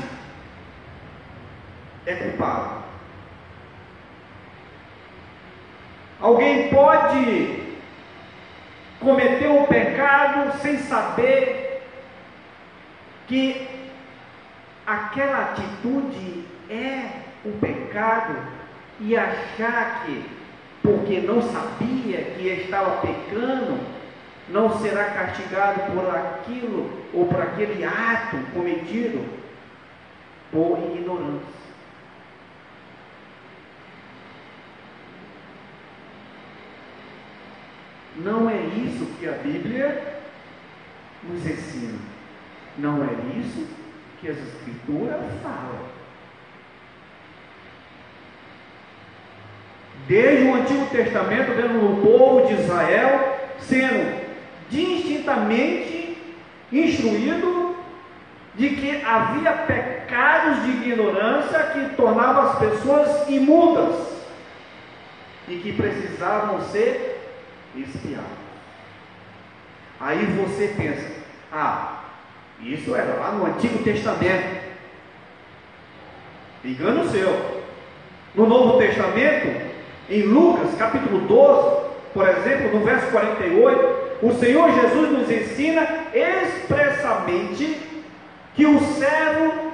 [2.06, 2.83] é culpado.
[6.24, 7.62] Alguém pode
[9.02, 11.86] cometer um pecado sem saber
[13.28, 13.68] que
[14.88, 17.10] aquela atitude é
[17.46, 18.38] um pecado
[19.02, 20.24] e achar que,
[20.82, 23.78] porque não sabia que estava pecando,
[24.48, 29.26] não será castigado por aquilo ou por aquele ato cometido
[30.50, 31.63] por ignorância.
[38.18, 40.20] Não é isso que a Bíblia
[41.24, 42.00] nos ensina.
[42.78, 43.68] Não é isso
[44.20, 45.94] que as Escrituras falam.
[50.08, 54.22] Desde o Antigo Testamento, vendo o povo de Israel sendo
[54.70, 56.18] distintamente
[56.72, 57.76] instruído
[58.56, 63.96] de que havia pecados de ignorância que tornavam as pessoas imundas
[65.48, 67.23] e que precisavam ser
[67.76, 68.44] espiados.
[70.00, 71.12] Aí você pensa,
[71.52, 72.04] ah,
[72.62, 74.64] isso era lá no Antigo Testamento.
[76.64, 77.64] Engano seu.
[78.36, 79.72] No Novo Testamento,
[80.10, 87.78] em Lucas capítulo 12, por exemplo, no verso 48, o Senhor Jesus nos ensina expressamente
[88.56, 89.74] que o servo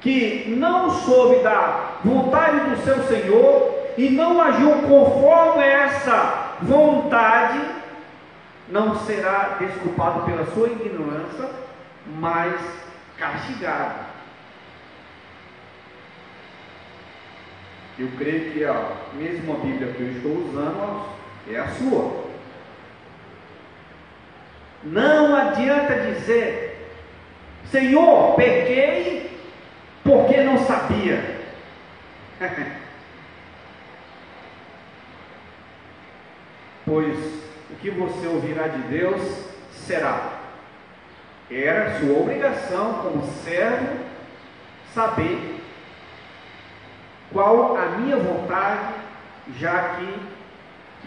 [0.00, 7.60] que não soube da vontade do seu Senhor e não agiu conforme essa vontade,
[8.68, 11.50] não será desculpado pela sua ignorância,
[12.18, 12.60] mas
[13.16, 14.06] castigado.
[17.98, 21.06] Eu creio que a mesma Bíblia que eu estou usando
[21.50, 22.28] é a sua.
[24.84, 26.92] Não adianta dizer,
[27.70, 29.36] Senhor, peguei
[30.04, 31.38] porque não sabia.
[36.88, 37.16] pois
[37.70, 39.20] o que você ouvirá de Deus
[39.72, 40.38] será.
[41.50, 44.04] Era sua obrigação como servo
[44.94, 45.60] saber
[47.32, 48.94] qual a minha vontade,
[49.58, 50.20] já que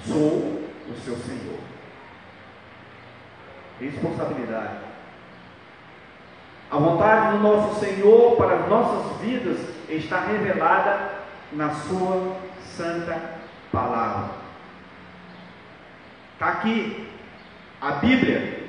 [0.06, 1.72] sou o seu Senhor
[3.82, 4.76] responsabilidade.
[6.70, 9.60] A vontade do nosso Senhor para as nossas vidas
[9.90, 11.10] está revelada
[11.52, 12.38] na Sua
[12.78, 13.20] Santa
[13.72, 14.41] Palavra.
[16.42, 17.08] Está aqui
[17.80, 18.62] a Bíblia.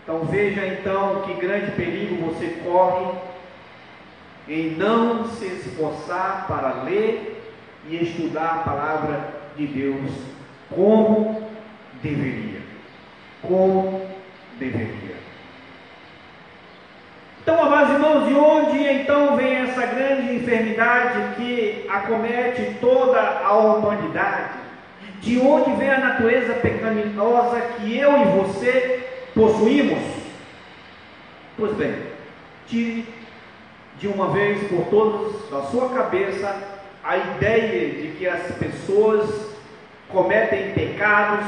[0.00, 3.12] Então veja então que grande perigo você corre
[4.48, 7.42] em não se esforçar para ler
[7.88, 10.12] e estudar a palavra de Deus
[10.70, 11.50] como
[12.00, 12.60] deveria.
[13.42, 14.08] Como
[14.60, 15.21] deveria.
[17.92, 24.54] Irmãos, de onde então vem essa grande enfermidade que acomete toda a humanidade?
[25.20, 30.02] De onde vem a natureza pecaminosa que eu e você possuímos?
[31.56, 31.94] Pois bem,
[32.66, 33.06] tire
[33.98, 36.56] de uma vez por todas da sua cabeça
[37.04, 39.54] a ideia de que as pessoas
[40.08, 41.46] cometem pecados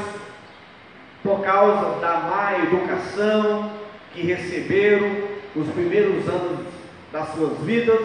[1.23, 3.71] por causa da má educação
[4.13, 5.24] que receberam
[5.55, 6.59] nos primeiros anos
[7.11, 8.01] das suas vidas,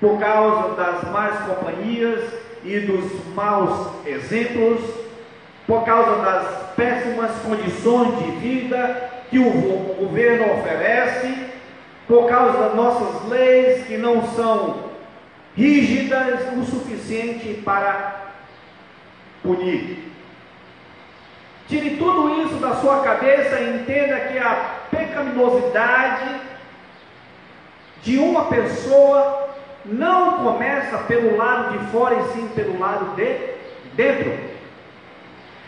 [0.00, 2.20] por causa das más companhias
[2.64, 3.04] e dos
[3.34, 4.80] maus exemplos,
[5.66, 9.50] por causa das péssimas condições de vida que o
[9.98, 11.46] governo oferece,
[12.08, 14.90] por causa das nossas leis que não são
[15.56, 18.32] rígidas o suficiente para
[19.42, 20.10] punir.
[21.68, 26.51] Tire tudo isso da sua cabeça e entenda que a pecaminosidade
[28.02, 29.48] de uma pessoa
[29.84, 33.52] não começa pelo lado de fora e sim pelo lado de
[33.94, 34.52] dentro.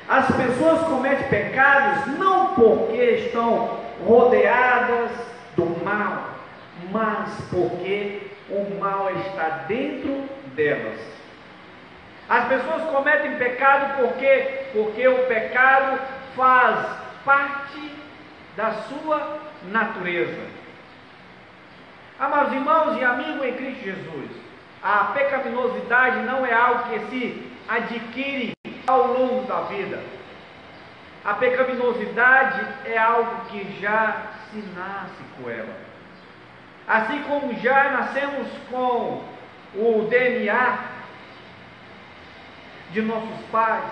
[0.08, 5.10] As pessoas cometem pecados não porque estão rodeadas
[5.56, 6.24] do mal,
[6.90, 11.00] mas porque o mal está dentro delas.
[12.28, 16.00] As pessoas cometem pecado porque porque o pecado
[16.36, 16.86] faz
[17.24, 17.90] parte
[18.56, 19.38] da sua
[19.70, 20.63] natureza.
[22.18, 24.30] Amados irmãos e amigos em Cristo Jesus,
[24.80, 28.52] a pecaminosidade não é algo que se adquire
[28.86, 30.00] ao longo da vida.
[31.24, 35.76] A pecaminosidade é algo que já se nasce com ela.
[36.86, 39.24] Assim como já nascemos com
[39.74, 40.78] o DNA
[42.92, 43.90] de nossos pais,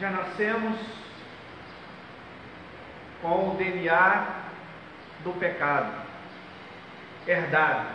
[0.00, 1.05] já nascemos
[3.26, 4.24] com o DNA
[5.24, 5.92] do pecado,
[7.26, 7.86] herdado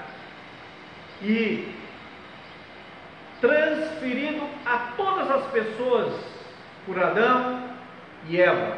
[1.22, 1.74] e
[3.40, 6.14] transferido a todas as pessoas
[6.86, 7.70] por Adão
[8.28, 8.78] e Eva.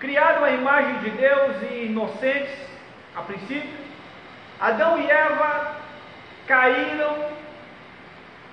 [0.00, 2.58] Criado à imagem de Deus e inocentes,
[3.14, 3.84] a princípio,
[4.58, 5.76] Adão e Eva
[6.46, 7.32] caíram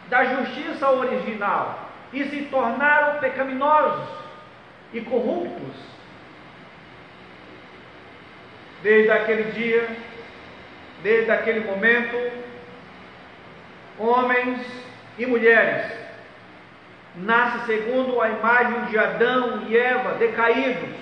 [0.10, 4.29] da justiça original e se tornaram pecaminosos
[4.94, 5.76] e corruptos.
[8.82, 9.88] Desde aquele dia,
[11.04, 12.32] desde aquele momento,
[13.98, 14.66] homens
[15.18, 15.92] e mulheres
[17.16, 20.96] nascem segundo a imagem de Adão e Eva decaídos,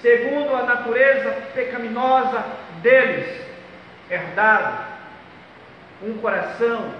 [0.00, 2.44] segundo a natureza pecaminosa
[2.80, 3.46] deles,
[4.10, 4.88] herdado
[6.02, 6.92] um coração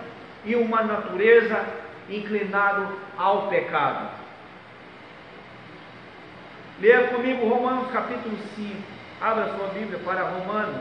[0.44, 1.64] e uma natureza
[2.08, 4.10] inclinado ao pecado.
[6.80, 8.76] Leia comigo Romanos capítulo 5.
[9.20, 10.80] Abra sua Bíblia para Romanos,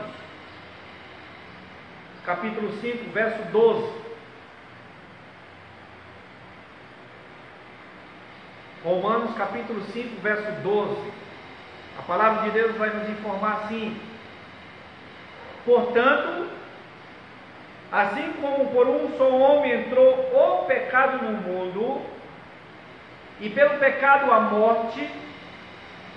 [2.24, 3.92] capítulo 5, verso 12.
[8.84, 11.12] Romanos capítulo 5, verso 12.
[11.98, 14.00] A palavra de Deus vai nos informar assim:
[15.64, 16.48] Portanto,
[17.90, 22.02] Assim como por um só homem entrou o pecado no mundo,
[23.40, 25.08] e pelo pecado a morte,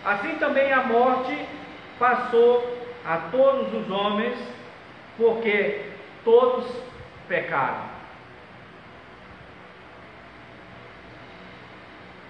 [0.06, 1.48] assim também a morte
[1.98, 4.38] passou a todos os homens,
[5.18, 5.86] porque
[6.24, 6.66] todos
[7.28, 7.92] pecaram.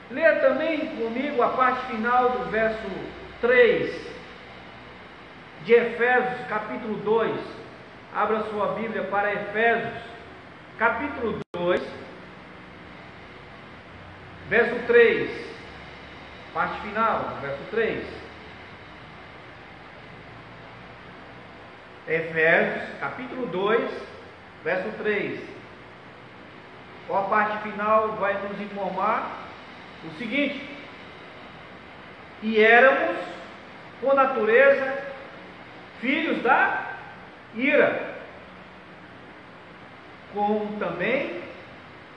[0.10, 2.90] Leia também comigo a parte final do verso
[3.40, 4.12] 3
[5.64, 7.62] de Efésios, capítulo 2
[8.14, 10.04] Abra sua Bíblia para Efésios,
[10.78, 11.82] capítulo 2,
[14.50, 15.32] verso 3.
[16.54, 18.06] Parte final, verso 3.
[22.10, 23.91] Efésios, capítulo 2,
[24.62, 25.39] verso 3.
[27.10, 29.32] A parte final vai nos informar
[30.04, 30.70] o seguinte:
[32.41, 33.18] E éramos,
[34.02, 35.04] por natureza,
[36.02, 36.95] filhos da
[37.56, 38.16] ira,
[40.34, 41.41] como também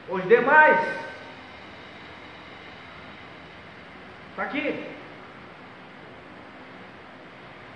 [0.09, 1.05] os demais.
[4.35, 4.85] Está aqui.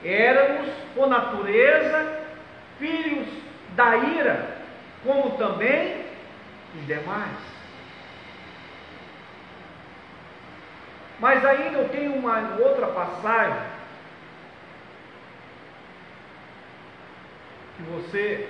[0.04, 2.24] Éramos, por natureza,
[2.80, 3.28] filhos
[3.76, 4.58] da ira,
[5.04, 6.04] como também
[6.74, 7.38] os demais.
[11.20, 13.62] Mas ainda eu tenho uma outra passagem
[17.76, 18.48] que você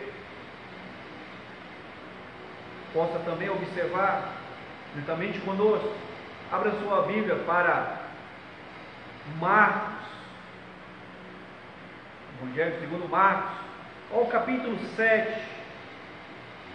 [2.95, 4.33] possa também observar
[4.97, 6.08] juntamente conosco.
[6.51, 7.99] Abra sua Bíblia para
[9.39, 10.07] Marcos,
[12.41, 13.55] Evangelho segundo Marcos,
[14.11, 15.43] ao capítulo 7,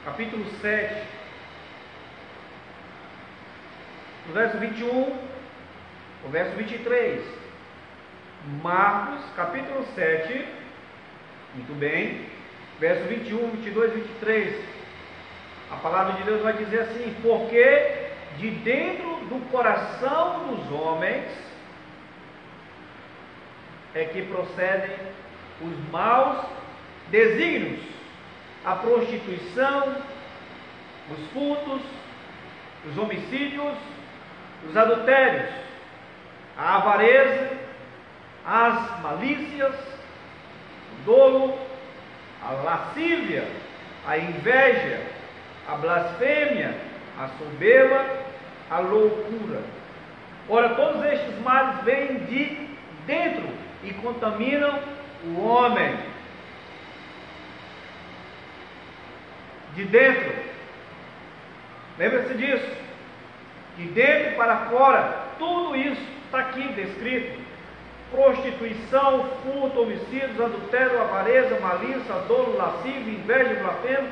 [0.05, 1.07] capítulo 7,
[4.27, 5.19] no verso 21,
[6.25, 7.23] o verso 23.
[8.61, 10.47] Marcos, capítulo 7,
[11.55, 12.29] muito bem,
[12.79, 14.65] verso 21, 22, 23.
[15.71, 17.92] A palavra de Deus vai dizer assim: Porque
[18.37, 21.25] de dentro do coração dos homens
[23.95, 24.95] é que procedem
[25.61, 26.45] os maus
[27.09, 27.81] desígnios,
[28.65, 29.95] a prostituição,
[31.11, 31.81] os furtos,
[32.89, 33.77] os homicídios,
[34.67, 35.49] os adultérios,
[36.57, 37.57] a avareza,
[38.45, 41.57] as malícias, o dolo,
[42.43, 43.47] a lascívia,
[44.05, 45.01] a inveja,
[45.67, 46.75] a blasfêmia,
[47.19, 48.22] a soberba,
[48.69, 49.61] a loucura.
[50.49, 52.67] Ora, todos estes males vêm de
[53.05, 53.47] dentro
[53.83, 54.79] e contaminam
[55.25, 55.95] o homem.
[59.75, 60.33] De dentro.
[61.97, 62.71] Lembra-se disso?
[63.77, 65.23] De dentro para fora.
[65.39, 67.41] Tudo isso está aqui descrito.
[68.11, 74.07] Prostituição, furto, homicídios, adultério, avareza, malícia, dolo, lascívio, inveja, blasfemo,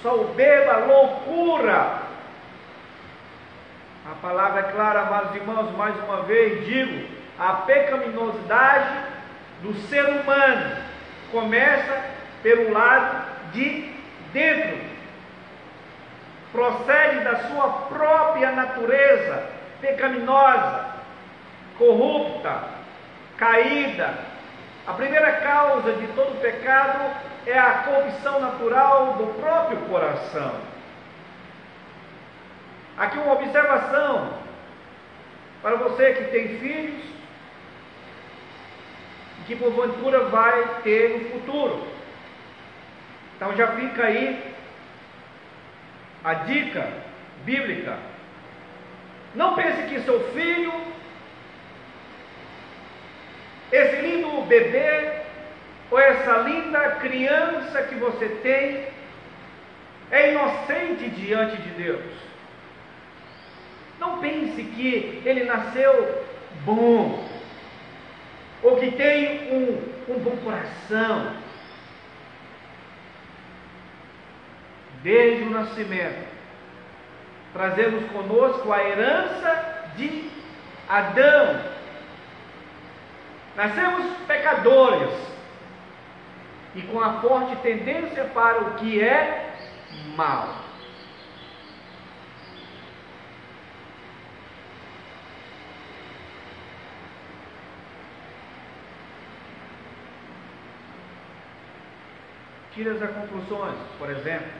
[0.00, 2.01] soberba, loucura.
[4.12, 7.08] A palavra é clara, amados irmãos, mais uma vez digo,
[7.38, 9.06] a pecaminosidade
[9.62, 10.76] do ser humano
[11.30, 12.04] começa
[12.42, 13.90] pelo lado de
[14.34, 14.78] dentro.
[16.52, 19.48] Procede da sua própria natureza
[19.80, 20.84] pecaminosa,
[21.78, 22.64] corrupta,
[23.38, 24.12] caída.
[24.86, 27.00] A primeira causa de todo pecado
[27.46, 30.71] é a corrupção natural do próprio coração.
[32.96, 34.38] Aqui uma observação
[35.62, 37.02] para você que tem filhos
[39.40, 41.86] e que porventura vai ter no futuro.
[43.36, 44.54] Então já fica aí
[46.22, 46.88] a dica
[47.44, 47.98] bíblica.
[49.34, 50.72] Não pense que seu filho,
[53.72, 55.22] esse lindo bebê,
[55.90, 58.86] ou essa linda criança que você tem,
[60.10, 62.31] é inocente diante de Deus.
[64.02, 66.24] Não pense que ele nasceu
[66.64, 67.24] bom,
[68.60, 71.36] ou que tem um, um bom coração.
[75.04, 76.26] Desde o nascimento,
[77.52, 80.28] trazemos conosco a herança de
[80.88, 81.60] Adão.
[83.54, 85.14] Nascemos pecadores
[86.74, 89.54] e com a forte tendência para o que é
[90.16, 90.61] mal.
[102.74, 104.50] Tire as conclusões, por exemplo.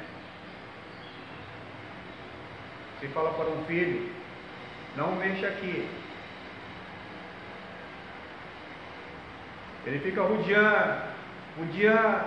[2.99, 4.13] Você fala para um filho,
[4.97, 5.89] não mexa aqui.
[9.85, 11.03] Ele fica rodeando,
[11.59, 12.25] rodeando,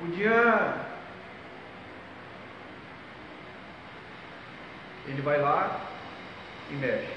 [0.00, 0.80] rodeando.
[5.06, 5.80] Ele vai lá
[6.70, 7.15] e mexe.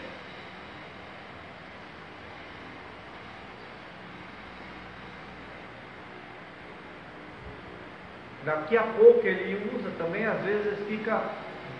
[8.46, 11.22] Daqui a pouco ele usa também, às vezes fica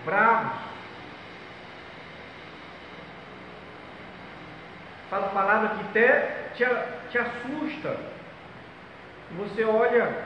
[0.04, 0.70] bravo.
[5.08, 6.64] Fala palavra que até te,
[7.10, 7.96] te assusta.
[9.38, 10.24] Você olha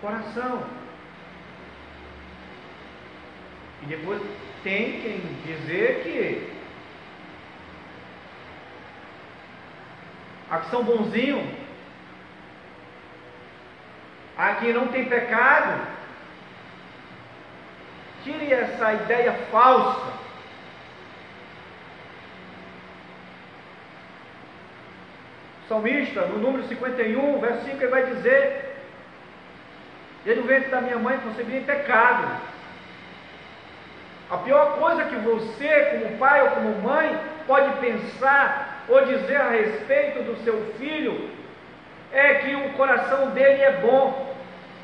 [0.00, 0.64] coração.
[3.82, 4.20] E depois
[4.62, 6.54] tem quem dizer que
[10.50, 11.63] a que são bonzinhos
[14.36, 15.86] Aqui não tem pecado.
[18.24, 20.12] Tire essa ideia falsa.
[25.68, 28.76] Salmista, no número 51, verso 5, ele vai dizer:
[30.24, 32.54] Desde o ventre da minha mãe concebi em pecado.
[34.30, 39.50] A pior coisa que você, como pai ou como mãe, pode pensar ou dizer a
[39.50, 41.30] respeito do seu filho
[42.12, 44.23] é que o coração dele é bom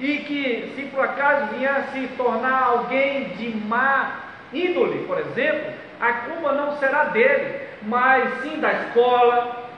[0.00, 4.20] e que, se por acaso vier se tornar alguém de má
[4.52, 9.68] índole, por exemplo, a culpa não será dele, mas sim da escola,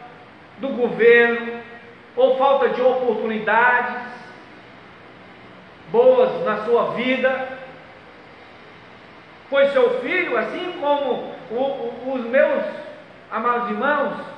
[0.59, 1.61] do governo,
[2.15, 4.13] ou falta de oportunidades
[5.91, 7.49] boas na sua vida.
[9.51, 12.63] Pois seu filho, assim como o, o, os meus
[13.31, 14.33] amados irmãos,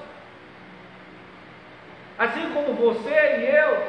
[2.17, 3.83] Assim como você e eu,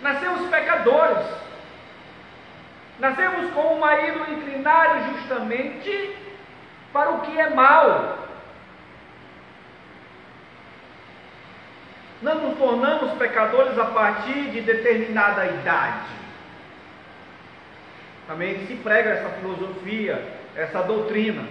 [0.00, 1.26] nascemos pecadores,
[2.98, 6.16] nascemos com um marido inclinado justamente
[6.92, 8.18] para o que é mal.
[12.20, 16.18] Não nos tornamos pecadores a partir de determinada idade.
[18.26, 20.22] Também se prega essa filosofia,
[20.56, 21.44] essa doutrina.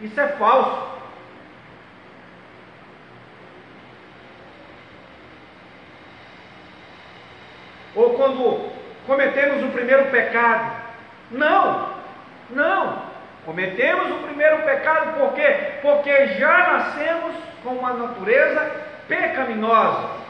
[0.00, 0.89] Isso é falso.
[8.00, 8.70] Ou quando
[9.06, 10.80] cometemos o primeiro pecado.
[11.30, 11.94] Não,
[12.50, 13.10] não.
[13.44, 15.78] Cometemos o primeiro pecado por quê?
[15.82, 18.70] Porque já nascemos com uma natureza
[19.08, 20.20] pecaminosa.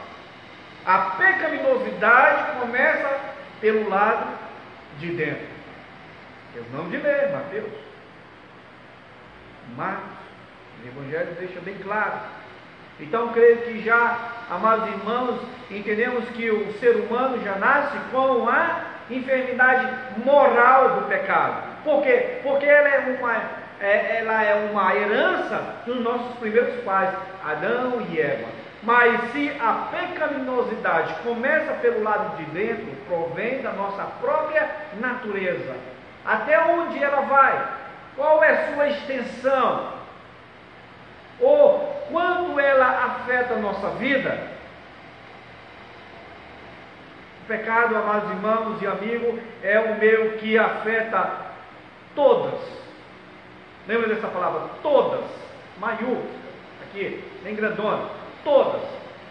[0.86, 3.20] A pecaminosidade começa
[3.60, 4.26] pelo lado
[4.98, 5.48] de dentro.
[6.54, 7.72] Eu não de ler, Mateus.
[9.76, 10.18] Marcos,
[10.82, 12.18] o Evangelho deixa bem claro.
[13.00, 14.18] Então, creio que já,
[14.50, 15.40] amados irmãos,
[15.70, 19.88] entendemos que o ser humano já nasce com a enfermidade
[20.24, 21.62] moral do pecado.
[21.82, 22.40] Por quê?
[22.42, 23.36] Porque ela é uma,
[23.80, 27.10] é, ela é uma herança dos nossos primeiros pais,
[27.44, 28.48] Adão e Eva.
[28.82, 35.74] Mas se a pecaminosidade começa pelo lado de dentro, provém da nossa própria natureza.
[36.24, 37.68] Até onde ela vai?
[38.16, 39.92] Qual é sua extensão?
[41.40, 44.38] Ou quanto ela afeta a nossa vida?
[47.42, 51.32] O pecado, amados irmãos e amigos, é o meu que afeta
[52.14, 52.60] todas.
[53.86, 54.68] Lembra dessa palavra?
[54.82, 55.24] Todas.
[55.78, 56.40] Maiúscula.
[56.82, 58.82] Aqui, em grandona todas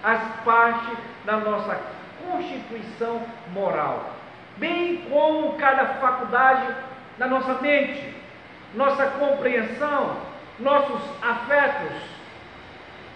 [0.04, 1.80] as partes da nossa
[2.24, 3.22] constituição
[3.52, 4.12] moral,
[4.58, 6.74] bem como cada faculdade
[7.18, 8.14] da nossa mente,
[8.74, 10.18] nossa compreensão,
[10.60, 12.19] nossos afetos,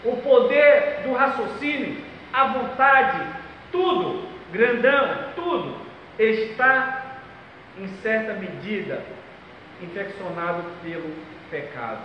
[0.05, 3.25] o poder do raciocínio, a vontade,
[3.71, 5.77] tudo, grandão, tudo
[6.17, 7.19] está
[7.77, 9.01] em certa medida
[9.81, 11.13] infeccionado pelo
[11.49, 12.01] pecado.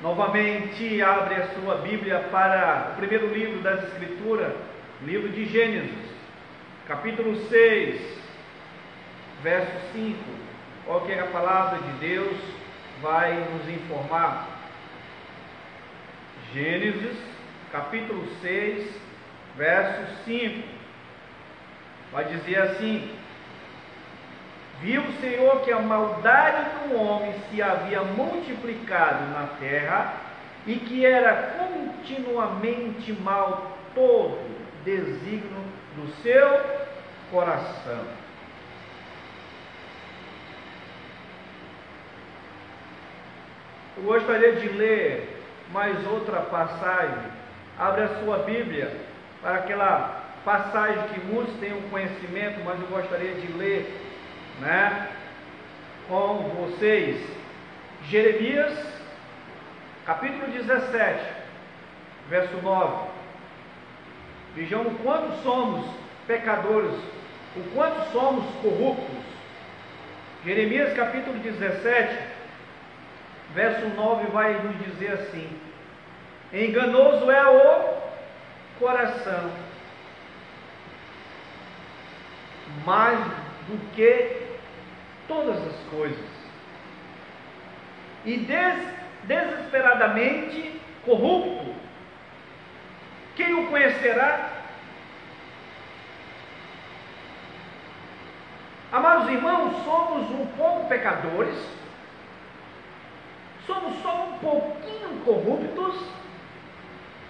[0.00, 4.52] Novamente, abre a sua Bíblia para o primeiro livro das Escrituras,
[5.02, 6.10] livro de Gênesis,
[6.86, 8.18] capítulo 6,
[9.42, 10.18] verso 5.
[10.88, 12.36] Olha o que a palavra de Deus
[13.00, 14.55] vai nos informar.
[16.52, 17.16] Gênesis,
[17.72, 18.88] capítulo 6,
[19.56, 20.68] verso 5.
[22.12, 23.10] Vai dizer assim:
[24.80, 30.14] Viu o Senhor que a maldade do homem se havia multiplicado na terra
[30.66, 35.64] e que era continuamente mal todo desígnio
[35.96, 36.60] do seu
[37.30, 38.04] coração.
[43.96, 45.35] Eu gostaria de ler
[45.76, 47.18] mais outra passagem.
[47.78, 48.90] Abre a sua Bíblia
[49.42, 53.94] para aquela passagem que muitos têm o conhecimento, mas eu gostaria de ler
[54.58, 55.10] né,
[56.08, 57.20] com vocês
[58.08, 58.72] Jeremias,
[60.06, 61.22] capítulo 17,
[62.30, 63.08] verso 9.
[64.54, 65.90] Vejam o quanto somos
[66.26, 66.98] pecadores,
[67.54, 69.26] o quanto somos corruptos.
[70.42, 72.18] Jeremias, capítulo 17,
[73.54, 75.65] verso 9, vai nos dizer assim:
[76.52, 77.96] Enganoso é o
[78.78, 79.50] coração,
[82.84, 83.18] mais
[83.68, 84.46] do que
[85.26, 86.36] todas as coisas.
[88.24, 88.74] E des,
[89.24, 91.74] desesperadamente corrupto.
[93.34, 94.50] Quem o conhecerá?
[98.92, 101.58] Amados irmãos, somos um pouco pecadores,
[103.66, 106.25] somos só um pouquinho corruptos?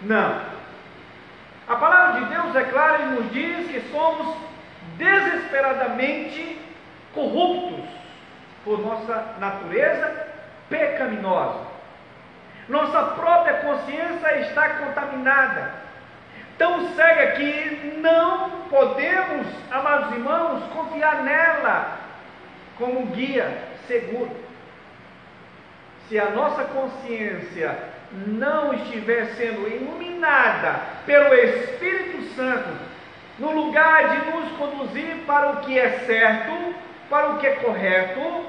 [0.02, 0.40] Não.
[1.68, 4.36] A palavra de Deus é clara e nos diz que somos
[4.96, 6.60] desesperadamente
[7.14, 7.84] corruptos
[8.64, 10.26] por nossa natureza
[10.68, 11.66] pecaminosa.
[12.68, 15.86] Nossa própria consciência está contaminada.
[16.58, 21.98] Tão cega que não podemos, amados irmãos, confiar nela
[22.78, 24.34] como guia seguro.
[26.08, 27.76] Se a nossa consciência
[28.26, 32.68] não estiver sendo iluminada pelo Espírito Santo,
[33.38, 36.74] no lugar de nos conduzir para o que é certo,
[37.10, 38.46] para o que é correto,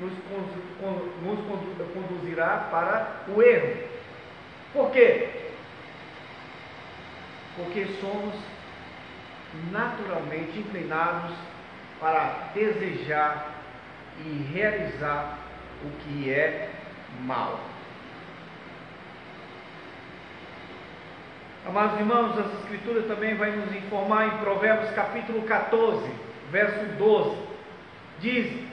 [0.00, 0.12] nos,
[1.22, 3.84] nos conduzirá para o erro.
[4.72, 5.28] Por quê?
[7.56, 8.34] Porque somos
[9.70, 11.36] naturalmente inclinados
[12.00, 13.52] para desejar
[14.24, 15.38] e realizar
[15.84, 16.70] o que é
[17.20, 17.69] mal.
[21.66, 26.10] Amados irmãos, as Escrituras também vai nos informar em Provérbios capítulo 14,
[26.50, 27.50] verso 12
[28.20, 28.64] diz: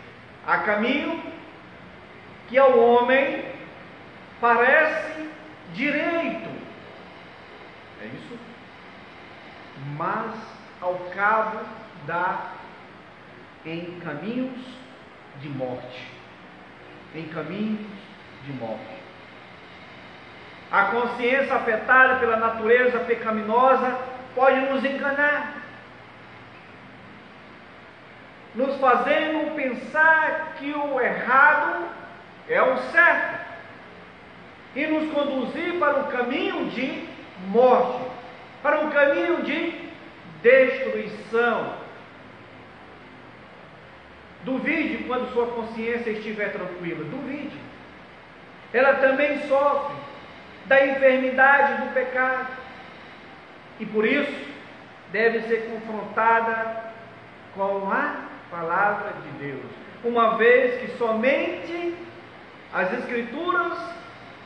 [0.46, 1.22] há caminho
[2.48, 3.44] que ao homem
[4.40, 5.30] parece
[5.74, 6.50] direito.
[8.02, 8.38] É isso?
[9.98, 10.36] Mas
[10.82, 11.60] ao cabo
[12.06, 12.54] dá
[13.66, 14.62] em caminhos
[15.42, 16.08] de morte.
[17.16, 17.88] Em caminhos
[18.46, 19.07] de morte.
[20.72, 23.97] A consciência afetada pela natureza pecaminosa
[24.36, 25.53] pode nos enganar,
[28.53, 31.86] nos fazendo pensar que o errado
[32.49, 33.47] é o certo
[34.76, 37.07] e nos conduzir para um caminho de
[37.47, 38.11] morte,
[38.61, 39.89] para um caminho de
[40.41, 41.76] destruição.
[44.43, 47.57] Duvide quando sua consciência estiver tranquila, duvide.
[48.74, 49.95] Ela também sofre
[50.68, 52.47] da enfermidade do pecado
[53.80, 54.47] e por isso
[55.11, 56.91] deve ser confrontada
[57.55, 59.65] com a palavra de Deus,
[60.03, 61.95] uma vez que somente
[62.74, 63.78] as Escrituras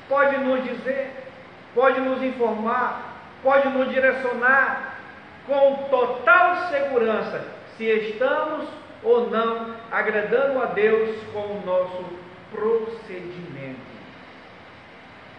[0.07, 1.11] pode nos dizer,
[1.73, 4.95] pode nos informar, pode nos direcionar
[5.47, 7.45] com total segurança
[7.77, 8.67] se estamos
[9.03, 12.05] ou não agradando a Deus com o nosso
[12.51, 13.60] procedimento.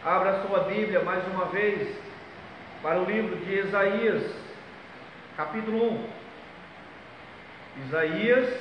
[0.04, 1.96] Abra sua Bíblia mais uma vez
[2.82, 4.34] para o livro de Isaías,
[5.36, 6.08] capítulo 1.
[7.86, 8.52] Isaías,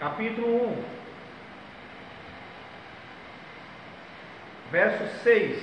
[0.00, 0.84] capítulo 1,
[4.70, 5.62] verso 6.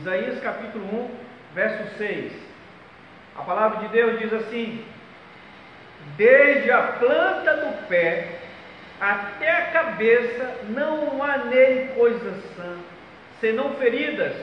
[0.00, 1.10] Isaías, capítulo 1,
[1.54, 2.32] verso 6.
[3.36, 4.84] A palavra de Deus diz assim:
[6.16, 8.47] Desde a planta do pé
[9.00, 12.76] até a cabeça não há nele coisa sã,
[13.40, 14.34] senão feridas,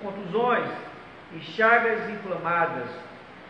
[0.00, 0.70] contusões
[1.32, 2.88] e chagas inflamadas,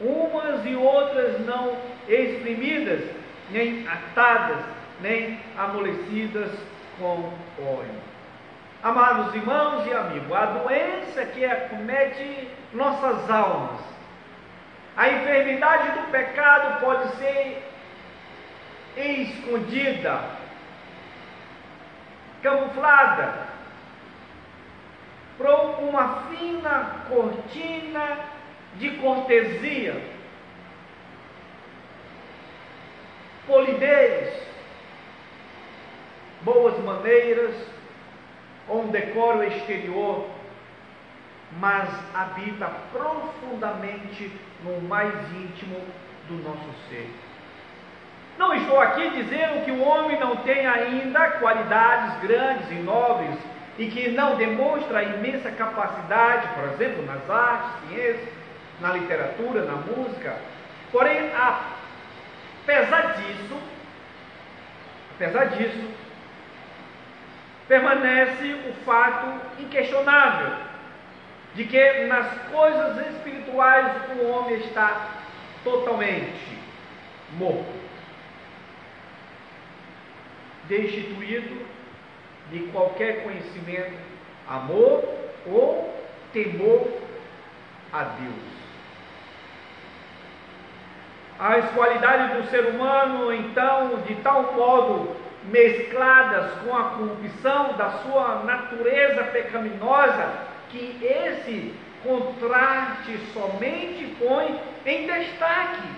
[0.00, 1.76] umas e outras não
[2.08, 3.02] exprimidas,
[3.50, 4.64] nem atadas,
[5.00, 6.50] nem amolecidas
[6.98, 7.30] com
[7.60, 8.08] óleo.
[8.82, 13.80] Amados irmãos e amigos, a doença que acomete nossas almas,
[14.96, 17.62] a enfermidade do pecado pode ser
[18.96, 20.37] escondida,
[22.42, 23.48] camuflada,
[25.36, 25.46] por
[25.82, 28.18] uma fina cortina
[28.76, 30.02] de cortesia,
[33.46, 34.42] polidez,
[36.42, 37.54] boas maneiras,
[38.68, 40.28] ou um decoro exterior,
[41.58, 44.30] mas habita profundamente
[44.62, 45.80] no mais íntimo
[46.28, 47.10] do nosso ser.
[48.38, 53.36] Não estou aqui dizendo que o homem não tem ainda qualidades grandes e nobres
[53.76, 58.28] e que não demonstra imensa capacidade, por exemplo, nas artes, ciências,
[58.80, 60.36] na literatura, na música.
[60.92, 63.60] Porém, apesar disso,
[65.16, 65.90] apesar disso,
[67.66, 70.52] permanece o fato inquestionável
[71.56, 75.08] de que nas coisas espirituais o homem está
[75.64, 76.56] totalmente
[77.32, 77.77] morto
[80.68, 81.66] destituído
[82.50, 83.98] de qualquer conhecimento,
[84.48, 85.04] amor
[85.46, 85.94] ou
[86.32, 86.88] temor
[87.92, 88.58] a Deus.
[91.38, 98.42] As qualidades do ser humano, então, de tal modo mescladas com a corrupção da sua
[98.44, 105.88] natureza pecaminosa, que esse contraste somente põe em destaque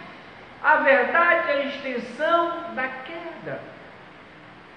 [0.62, 3.60] a verdade e a extensão da queda.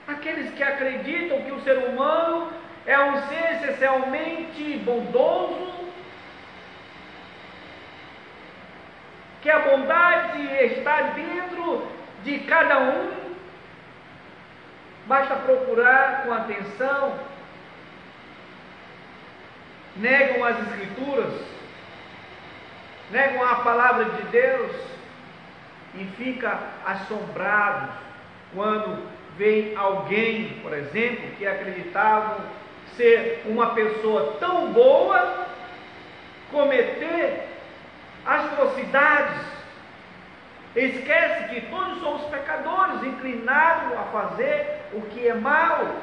[0.07, 2.51] Aqueles que acreditam que o ser humano
[2.85, 5.71] é um ser essencialmente bondoso,
[9.41, 11.87] que a bondade está dentro
[12.23, 13.35] de cada um,
[15.05, 17.19] basta procurar com atenção,
[19.95, 21.33] negam as Escrituras,
[23.11, 24.75] negam a palavra de Deus
[25.95, 27.89] e fica assombrados
[28.53, 32.37] quando vem alguém, por exemplo, que acreditavam
[32.95, 35.47] ser uma pessoa tão boa,
[36.51, 37.47] cometer
[38.25, 39.53] atrocidades.
[40.75, 45.95] Esquece que todos somos pecadores, inclinados a fazer o que é mal.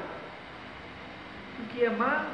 [1.58, 2.24] O que é mal.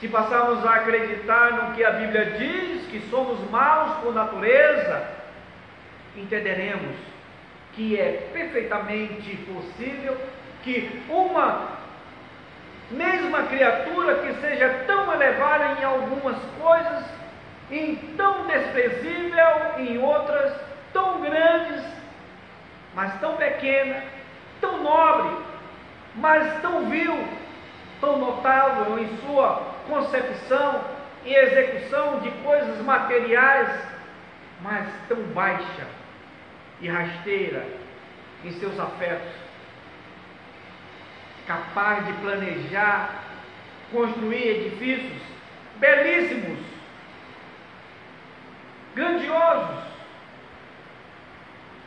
[0.00, 5.08] Se passarmos a acreditar no que a Bíblia diz, que somos maus por natureza,
[6.16, 6.96] entenderemos
[7.78, 10.16] que é perfeitamente possível
[10.64, 11.78] que uma
[12.90, 17.04] mesma criatura que seja tão elevada em algumas coisas,
[17.70, 20.52] em tão desprezível em outras,
[20.92, 21.84] tão grandes,
[22.96, 24.02] mas tão pequena,
[24.60, 25.36] tão nobre,
[26.16, 27.28] mas tão vil,
[28.00, 30.80] tão notável em sua concepção
[31.24, 33.70] e execução de coisas materiais,
[34.62, 36.07] mas tão baixa
[36.80, 37.66] e rasteira
[38.44, 39.32] em seus afetos,
[41.46, 43.24] capaz de planejar
[43.90, 45.22] construir edifícios
[45.76, 46.58] belíssimos,
[48.94, 49.84] grandiosos,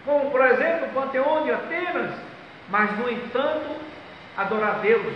[0.05, 2.19] como por exemplo o Panteão de Atenas,
[2.69, 3.79] mas no entanto
[4.35, 5.13] adorar Deus,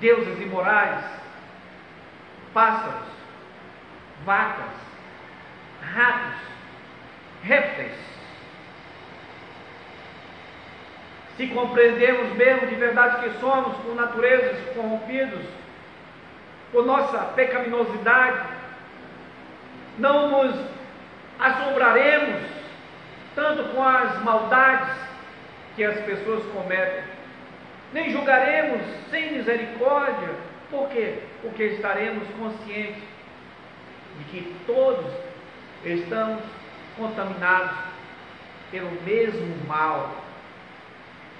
[0.00, 1.04] deuses imorais,
[2.52, 3.08] pássaros,
[4.24, 4.74] vacas,
[5.92, 6.40] ratos,
[7.42, 7.92] répteis.
[11.36, 15.44] Se compreendemos mesmo de verdade que somos por naturezas corrompidos,
[16.70, 18.48] por nossa pecaminosidade,
[19.98, 20.60] não nos
[21.38, 22.42] assombraremos
[23.34, 24.94] tanto com as maldades
[25.74, 27.02] que as pessoas cometem,
[27.92, 28.80] nem julgaremos
[29.10, 30.30] sem misericórdia,
[30.70, 31.18] por quê?
[31.42, 33.02] Porque estaremos conscientes
[34.18, 35.06] de que todos
[35.84, 36.42] estamos
[36.96, 37.76] contaminados
[38.70, 40.24] pelo mesmo mal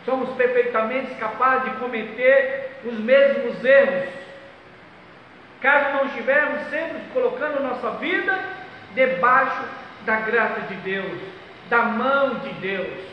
[0.05, 4.12] somos perfeitamente capazes de cometer os mesmos erros.
[5.61, 8.38] Caso não estivermos sempre colocando nossa vida
[8.95, 9.62] debaixo
[10.05, 11.20] da graça de Deus,
[11.70, 13.05] da mão de Deus.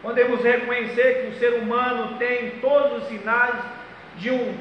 [0.00, 3.54] Podemos reconhecer que o ser humano tem todos os sinais
[4.16, 4.56] de um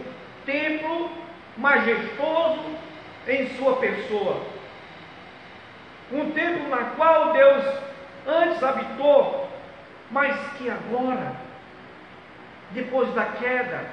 [0.45, 1.09] templo
[1.57, 2.75] majestoso
[3.27, 4.45] em sua pessoa.
[6.11, 7.65] Um templo na qual Deus
[8.27, 9.51] antes habitou
[10.11, 11.35] mas que agora,
[12.71, 13.85] depois da queda,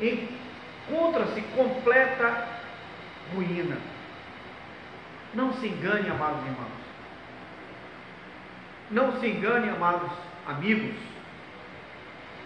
[0.00, 2.46] encontra-se completa
[3.34, 3.78] ruína.
[5.32, 6.84] Não se engane, amados irmãos.
[8.90, 10.10] Não se engane, amados
[10.46, 10.94] amigos.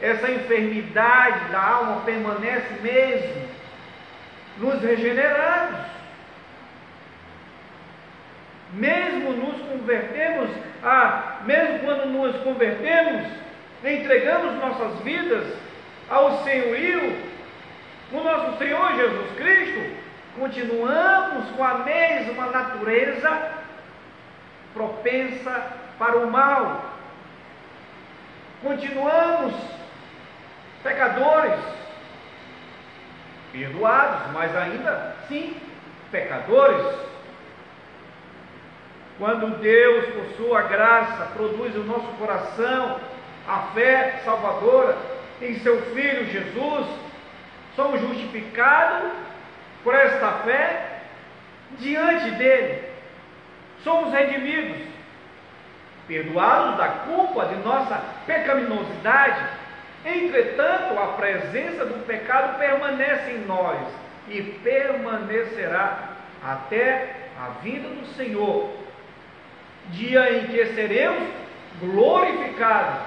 [0.00, 3.48] Essa enfermidade da alma permanece mesmo
[4.58, 5.88] nos regenerados
[8.72, 10.50] mesmo nos convertemos,
[10.82, 13.26] a, mesmo quando nos convertemos,
[13.84, 15.44] entregamos nossas vidas
[16.10, 17.16] ao senhorio,
[18.12, 19.96] no nosso Senhor Jesus Cristo,
[20.38, 23.52] continuamos com a mesma natureza
[24.74, 25.66] propensa
[25.98, 26.84] para o mal.
[28.62, 29.54] Continuamos
[30.82, 31.60] pecadores,
[33.52, 35.56] perdoados, mas ainda sim
[36.10, 37.08] pecadores.
[39.18, 43.00] Quando Deus, por sua graça, produz no nosso coração
[43.48, 44.96] a fé salvadora
[45.42, 46.86] em seu Filho Jesus,
[47.74, 49.12] somos justificados
[49.82, 51.00] por esta fé
[51.78, 52.88] diante dele.
[53.82, 54.86] Somos redimidos,
[56.06, 59.40] perdoados da culpa de nossa pecaminosidade.
[60.04, 63.78] Entretanto, a presença do pecado permanece em nós
[64.28, 68.70] e permanecerá até a vinda do Senhor
[69.90, 71.28] dia em que seremos
[71.80, 73.06] glorificados,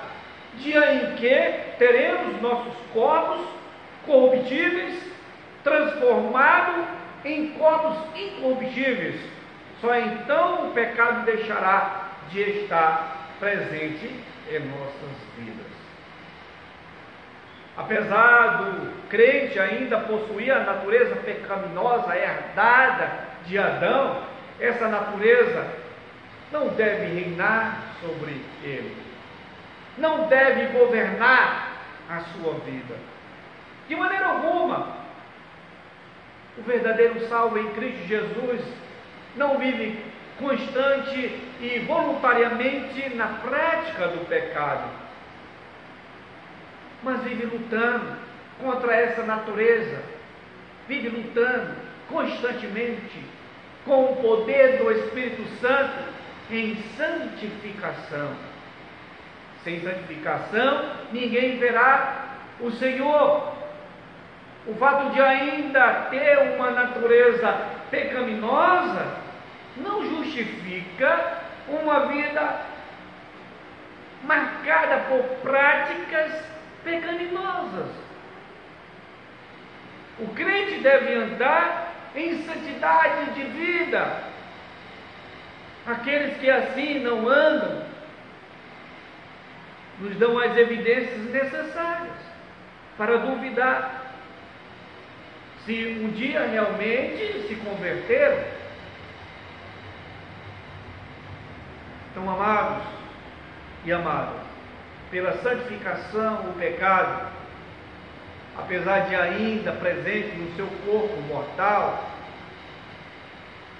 [0.58, 3.46] dia em que teremos nossos corpos
[4.06, 5.00] corruptíveis
[5.64, 6.86] transformados
[7.24, 9.22] em corpos incorruptíveis.
[9.80, 14.10] Só então o pecado deixará de estar presente
[14.50, 15.81] em nossas vidas.
[17.78, 23.12] Apesar do crente ainda possuir a natureza pecaminosa herdada
[23.46, 24.24] de Adão,
[24.60, 25.68] essa natureza
[26.52, 28.96] não deve reinar sobre ele,
[29.98, 31.72] não deve governar
[32.10, 32.96] a sua vida.
[33.88, 34.88] De maneira alguma,
[36.58, 38.62] o verdadeiro salvo em Cristo Jesus
[39.36, 40.04] não vive
[40.38, 44.90] constante e voluntariamente na prática do pecado,
[47.04, 48.16] mas vive lutando
[48.62, 50.02] contra essa natureza,
[50.88, 51.76] vive lutando
[52.10, 53.24] constantemente
[53.86, 56.04] com o poder do Espírito Santo
[56.50, 58.36] em santificação.
[59.64, 62.26] Sem santificação, ninguém verá
[62.60, 63.54] o Senhor.
[64.68, 67.52] O fato de ainda ter uma natureza
[67.90, 69.18] pecaminosa
[69.78, 72.62] não justifica uma vida
[74.24, 76.51] marcada por práticas
[76.84, 77.90] pecaminosas.
[80.20, 84.32] O crente deve andar em santidade de vida,
[85.86, 87.84] Aqueles que assim não andam,
[90.00, 92.14] nos dão as evidências necessárias
[92.98, 94.14] para duvidar
[95.66, 98.44] se um dia realmente se converteram.
[102.12, 102.84] Então, amados
[103.86, 104.42] e amadas,
[105.12, 107.28] pela santificação, o pecado,
[108.58, 112.10] apesar de ainda presente no seu corpo mortal,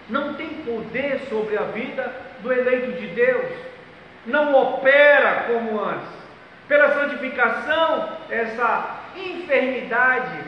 [0.10, 3.50] não tem poder sobre a vida do eleito de Deus,
[4.26, 6.10] não opera como antes.
[6.68, 10.40] Pela santificação, essa enfermidade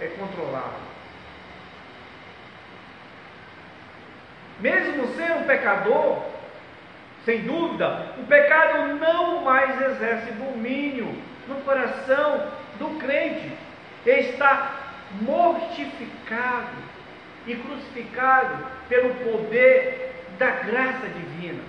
[0.00, 0.90] é controlada.
[4.60, 6.29] Mesmo sendo pecador,
[7.24, 11.14] sem dúvida, o pecado não mais exerce domínio
[11.46, 12.46] no coração
[12.78, 13.52] do crente.
[14.06, 14.70] Está
[15.20, 16.90] mortificado
[17.46, 21.62] e crucificado pelo poder da graça divina.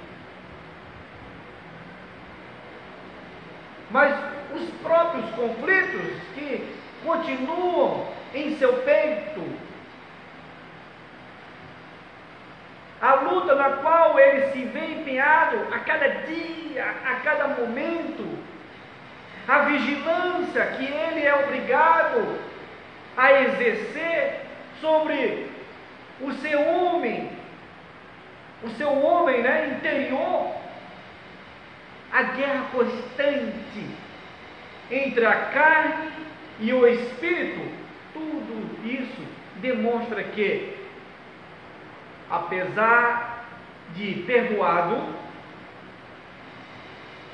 [3.89, 4.17] Mas
[4.55, 9.43] os próprios conflitos que continuam em seu peito
[13.01, 18.37] a luta na qual ele se vê empenhado a cada dia, a cada momento,
[19.47, 22.39] a vigilância que ele é obrigado
[23.17, 24.41] a exercer
[24.79, 25.49] sobre
[26.21, 27.31] o seu homem,
[28.63, 30.55] o seu homem né, interior,
[32.13, 33.89] a guerra constante
[34.91, 36.11] entre a carne
[36.59, 37.61] e o espírito,
[38.13, 39.25] tudo isso
[39.59, 40.80] demonstra que
[42.31, 43.45] apesar
[43.93, 44.97] de perdoado,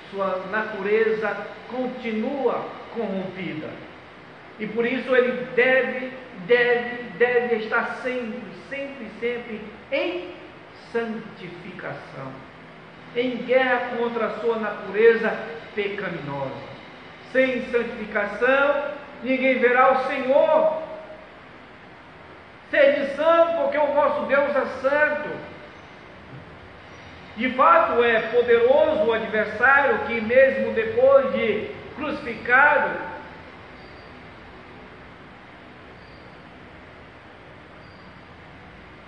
[0.10, 3.70] sua natureza continua corrompida.
[4.60, 6.12] E por isso ele deve,
[6.48, 10.32] deve, deve estar sempre, sempre, sempre em
[10.92, 12.32] santificação,
[13.16, 15.38] em guerra contra a sua natureza
[15.76, 16.68] pecaminosa.
[17.32, 18.86] Sem santificação,
[19.22, 20.87] ninguém verá o Senhor,
[22.70, 25.30] Sede santo, porque o vosso Deus é santo.
[27.38, 33.00] De fato, é poderoso o adversário que, mesmo depois de crucificado,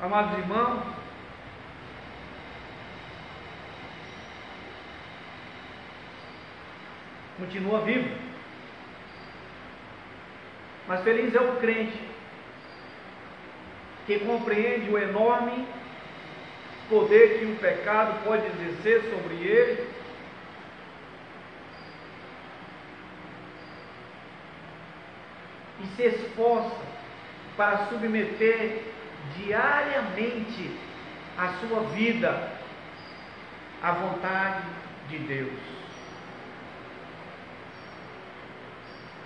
[0.01, 0.83] amados irmãos,
[7.39, 8.15] continua vivo.
[10.87, 12.08] Mas feliz é o crente
[14.09, 15.67] que compreende o enorme
[16.89, 19.87] poder que o pecado pode exercer sobre ele.
[25.83, 26.81] E se esforça
[27.55, 28.81] para submeter
[29.37, 30.71] diariamente
[31.37, 32.51] a sua vida
[33.83, 34.63] à vontade
[35.07, 35.59] de Deus.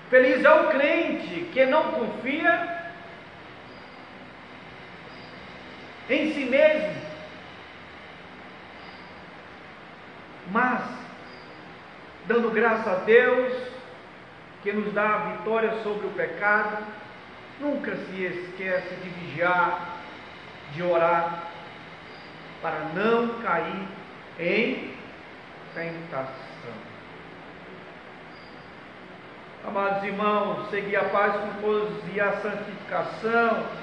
[0.10, 2.83] Feliz é o crente que não confia
[6.14, 7.04] em si mesmo.
[10.52, 10.82] Mas,
[12.28, 13.54] dando graça a Deus,
[14.62, 16.84] que nos dá a vitória sobre o pecado,
[17.60, 19.98] nunca se esquece de vigiar,
[20.74, 21.48] de orar,
[22.62, 23.88] para não cair
[24.40, 24.94] em
[25.74, 26.44] tentação.
[29.66, 33.83] Amados irmãos, segui a paz com todos e a santificação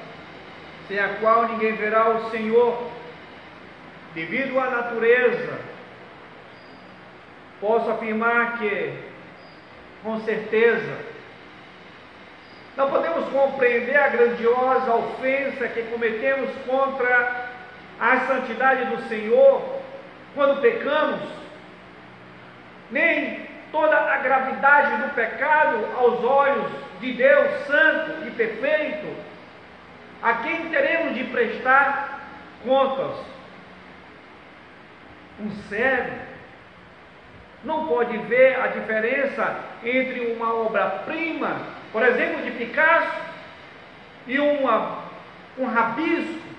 [0.91, 2.91] sem a qual ninguém verá o Senhor.
[4.13, 5.57] Devido à natureza,
[7.61, 8.93] posso afirmar que,
[10.03, 10.99] com certeza,
[12.77, 17.51] não podemos compreender a grandiosa ofensa que cometemos contra
[18.01, 19.81] a santidade do Senhor
[20.35, 21.21] quando pecamos,
[22.91, 26.67] nem toda a gravidade do pecado aos olhos
[27.01, 29.30] de Deus Santo e Perfeito
[30.23, 32.21] a quem teremos de prestar
[32.65, 33.25] contas?
[35.41, 36.31] Um cego
[37.65, 41.61] não pode ver a diferença entre uma obra-prima,
[41.93, 43.21] por exemplo, de Picasso,
[44.27, 45.05] e uma,
[45.59, 46.51] um rabisco.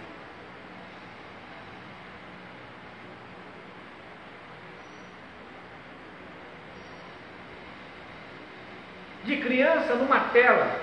[9.23, 10.81] De criança numa tela.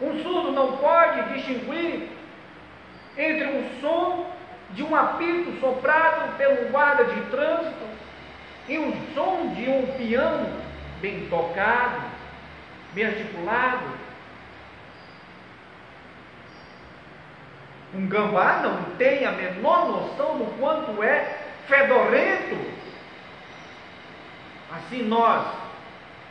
[0.00, 2.08] Um surdo não pode distinguir
[3.16, 4.26] entre um som
[4.72, 7.86] de um apito soprado pelo guarda de trânsito
[8.68, 10.60] e o som de um piano
[11.00, 12.02] bem tocado,
[12.92, 13.86] bem articulado.
[17.94, 22.78] Um gambá não tem a menor noção do quanto é fedorento.
[24.70, 25.46] Assim nós,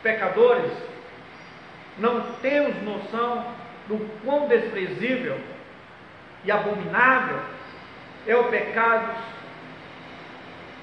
[0.04, 0.72] pecadores,
[1.98, 3.57] não temos noção
[3.88, 5.40] do quão desprezível
[6.44, 7.40] e abominável
[8.26, 9.16] é o pecado,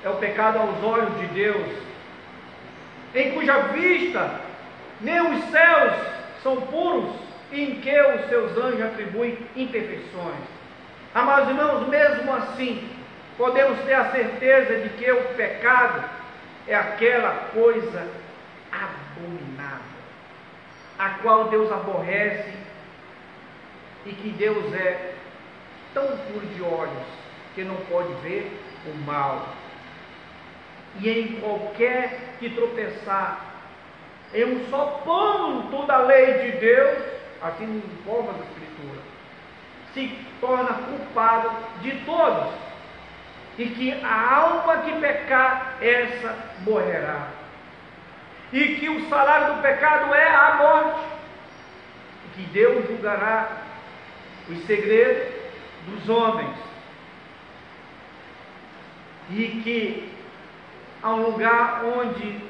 [0.02, 1.68] é o pecado aos olhos de Deus,
[3.14, 4.40] em cuja vista
[5.00, 5.92] nem os céus
[6.42, 7.14] são puros
[7.52, 10.54] em que os seus anjos atribuem imperfeições.
[11.14, 12.88] Amados irmãos, mesmo assim,
[13.36, 16.02] podemos ter a certeza de que o pecado
[16.66, 18.08] é aquela coisa
[18.72, 19.78] abominável,
[20.98, 22.63] a qual Deus aborrece
[24.06, 25.14] e que Deus é
[25.92, 27.06] tão puro de olhos
[27.54, 29.48] que não pode ver o mal.
[31.00, 33.40] E em qualquer que tropeçar
[34.32, 36.98] em um só ponto da lei de Deus,
[37.40, 39.00] assim nos informa a Escritura,
[39.92, 41.50] se torna culpado
[41.80, 42.52] de todos.
[43.56, 46.36] E que a alma que pecar, essa
[46.66, 47.28] morrerá.
[48.52, 51.00] E que o salário do pecado é a morte.
[52.24, 53.63] E que Deus julgará
[54.48, 55.32] os segredos
[55.86, 56.56] dos homens.
[59.30, 60.12] E que
[61.02, 62.40] há um lugar onde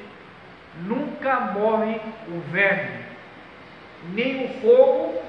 [0.83, 3.05] nunca morre o verme,
[4.09, 5.21] nem o fogo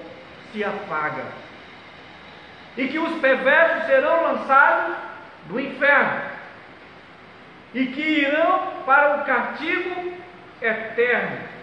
[0.53, 1.25] se apaga.
[2.77, 4.97] E que os perversos serão lançados
[5.49, 6.23] no inferno,
[7.75, 10.13] e que irão para o castigo
[10.61, 11.56] eterno.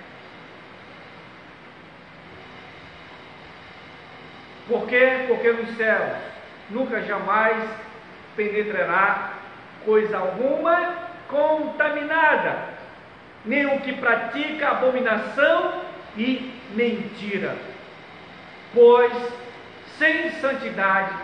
[4.74, 5.26] Por quê?
[5.28, 6.18] Porque nos céus
[6.72, 7.64] nunca jamais
[8.36, 9.34] penetrará
[9.86, 10.96] coisa alguma
[11.28, 12.70] contaminada,
[13.46, 15.84] nem o que pratica abominação
[16.18, 17.56] e mentira.
[18.74, 19.14] Pois
[20.00, 21.18] sem santidade,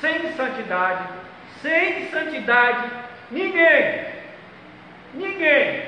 [0.00, 1.06] sem santidade,
[1.60, 2.90] sem santidade,
[3.30, 4.06] ninguém,
[5.12, 5.82] ninguém,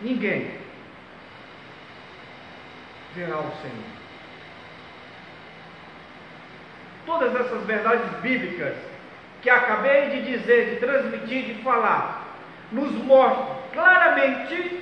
[0.00, 0.50] ninguém
[3.14, 3.89] verá o Senhor.
[7.10, 8.76] Todas essas verdades bíblicas
[9.42, 12.24] que acabei de dizer, de transmitir, de falar,
[12.70, 14.80] nos mostram claramente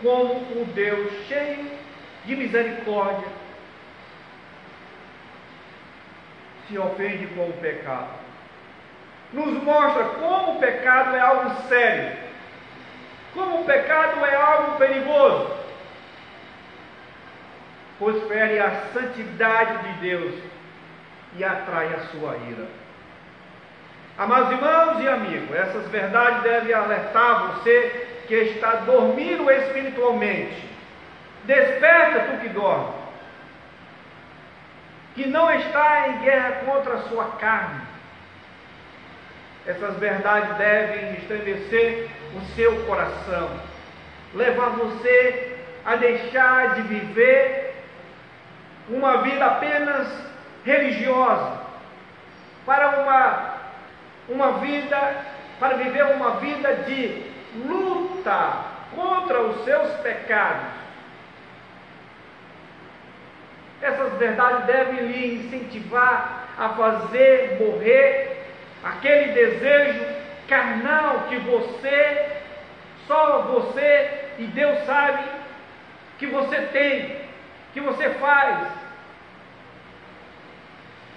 [0.00, 1.68] como o Deus cheio
[2.24, 3.26] de misericórdia
[6.68, 8.10] se ofende com o pecado.
[9.32, 12.16] Nos mostra como o pecado é algo sério,
[13.34, 15.57] como o pecado é algo perigoso,
[17.98, 20.34] pois fere a santidade de Deus
[21.36, 22.66] e atrai a sua ira.
[24.16, 30.68] Amados irmãos e amigos, essas verdades devem alertar você que está dormindo espiritualmente.
[31.44, 32.94] Desperta tu que dorme,
[35.14, 37.80] que não está em guerra contra a sua carne.
[39.66, 43.50] Essas verdades devem estremecer o seu coração,
[44.34, 47.67] levar você a deixar de viver
[48.90, 50.08] uma vida apenas
[50.64, 51.58] religiosa,
[52.64, 53.54] para uma,
[54.28, 55.24] uma vida,
[55.58, 57.22] para viver uma vida de
[57.66, 60.78] luta contra os seus pecados.
[63.80, 68.44] Essas verdades devem lhe incentivar a fazer morrer
[68.82, 70.04] aquele desejo
[70.48, 72.26] carnal que você,
[73.06, 75.22] só você e Deus sabe
[76.18, 77.27] que você tem,
[77.72, 78.68] que você faz.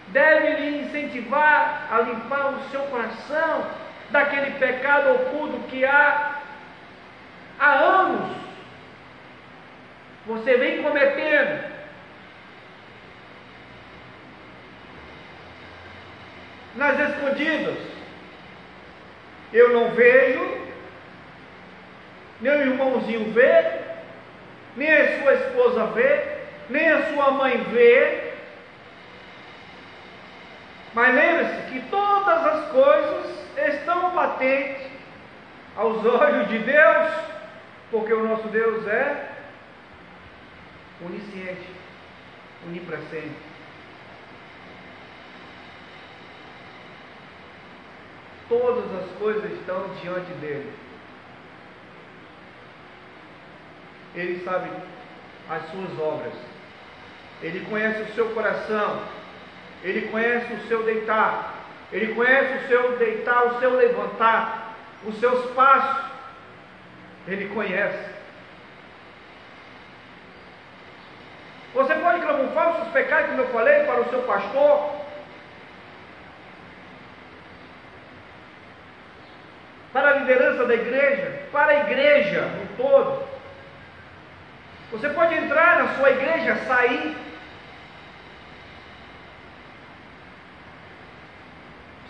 [0.07, 3.65] Deve lhe incentivar a limpar o seu coração
[4.10, 6.41] daquele pecado oculto que há
[7.60, 8.41] há anos
[10.26, 11.72] você vem cometendo.
[16.76, 17.78] Nas escondidas,
[19.52, 20.57] eu não vejo,
[22.40, 23.82] nem o irmãozinho vê,
[24.78, 26.40] nem a sua esposa vê,
[26.72, 28.31] nem a sua mãe vê.
[30.93, 34.88] Mas lembre-se que todas as coisas estão patentes
[35.76, 37.11] aos olhos de Deus,
[37.91, 39.30] porque o nosso Deus é
[41.06, 41.69] onisciente,
[42.68, 43.52] onipresente.
[48.49, 50.73] Todas as coisas estão diante dele.
[54.14, 54.69] Ele sabe
[55.49, 56.51] as suas obras.
[57.41, 59.01] Ele conhece o seu coração.
[59.84, 61.55] Ele conhece o seu deitar.
[61.91, 66.03] Ele conhece o seu deitar, o seu levantar, os seus passos.
[67.27, 68.11] Ele conhece.
[71.73, 75.01] Você pode camuflar os seus pecados, como eu falei, para o seu pastor.
[79.93, 83.27] Para a liderança da igreja, para a igreja no todo.
[84.91, 87.15] Você pode entrar na sua igreja, sair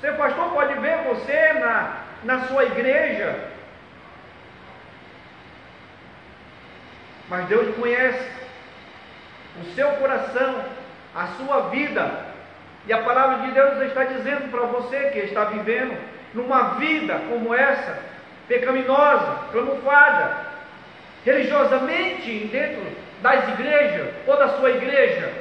[0.02, 3.40] Seu pastor pode ver você na, na sua igreja,
[7.30, 8.28] mas Deus conhece
[9.62, 10.66] o seu coração,
[11.16, 12.32] a sua vida,
[12.88, 15.96] E a palavra de Deus está dizendo para você que está vivendo
[16.34, 18.00] numa vida como essa,
[18.48, 20.38] pecaminosa, camuflada,
[21.24, 22.84] religiosamente dentro
[23.22, 25.32] das igrejas ou da sua igreja,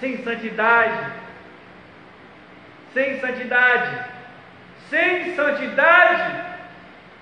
[0.00, 1.12] sem santidade,
[2.94, 4.04] sem santidade,
[4.88, 6.44] sem santidade,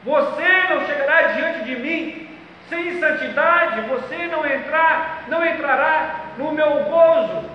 [0.04, 2.28] você não chegará diante de mim.
[2.68, 7.50] Sem santidade, você não entrar, não entrará no meu gozo,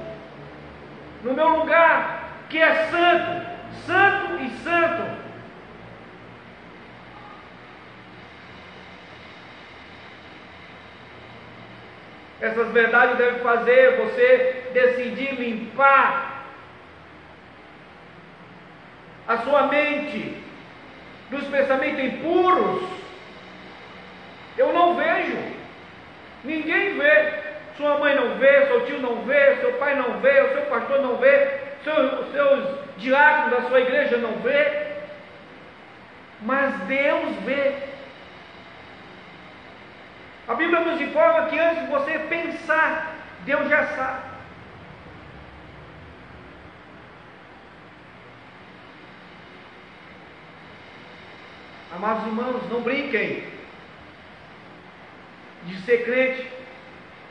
[1.23, 3.48] no meu lugar, que é santo,
[3.85, 5.18] santo e santo.
[12.39, 16.36] Essas verdades devem fazer você decidir limpar
[19.27, 20.41] a sua mente
[21.29, 22.83] dos pensamentos impuros.
[24.57, 25.37] Eu não vejo,
[26.43, 27.47] ninguém vê.
[27.75, 30.99] Sua mãe não vê, seu tio não vê, seu pai não vê, o seu pastor
[30.99, 34.87] não vê, os seus diáconos da sua igreja não vê.
[36.41, 37.75] Mas Deus vê.
[40.47, 43.13] A Bíblia nos informa que antes de você pensar,
[43.45, 44.26] Deus já sabe.
[51.98, 53.44] Amados irmãos, não brinquem
[55.64, 56.48] de ser crente,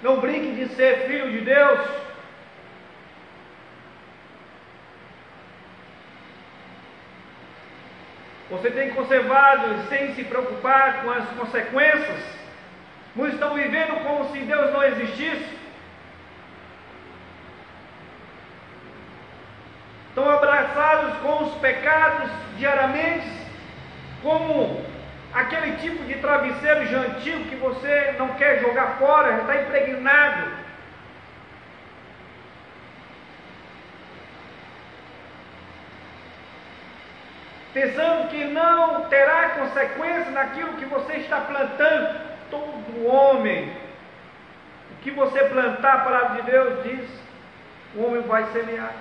[0.03, 1.89] não brinquem de ser filho de Deus.
[8.51, 12.25] Você tem conservado sem se preocupar com as consequências.
[13.15, 15.59] Muitos estão vivendo como se Deus não existisse.
[20.09, 22.29] Estão abraçados com os pecados
[22.59, 23.46] diariamente,
[24.23, 24.85] como
[25.33, 30.67] aquele tipo de travesseiro já antigo que você não quer jogar fora, já está impregnado.
[37.75, 42.27] Pensando que não terá consequência naquilo que você está plantando.
[42.51, 43.71] Todo homem,
[44.93, 47.11] o que você plantar, a palavra de Deus diz,
[47.95, 48.95] o homem vai semear.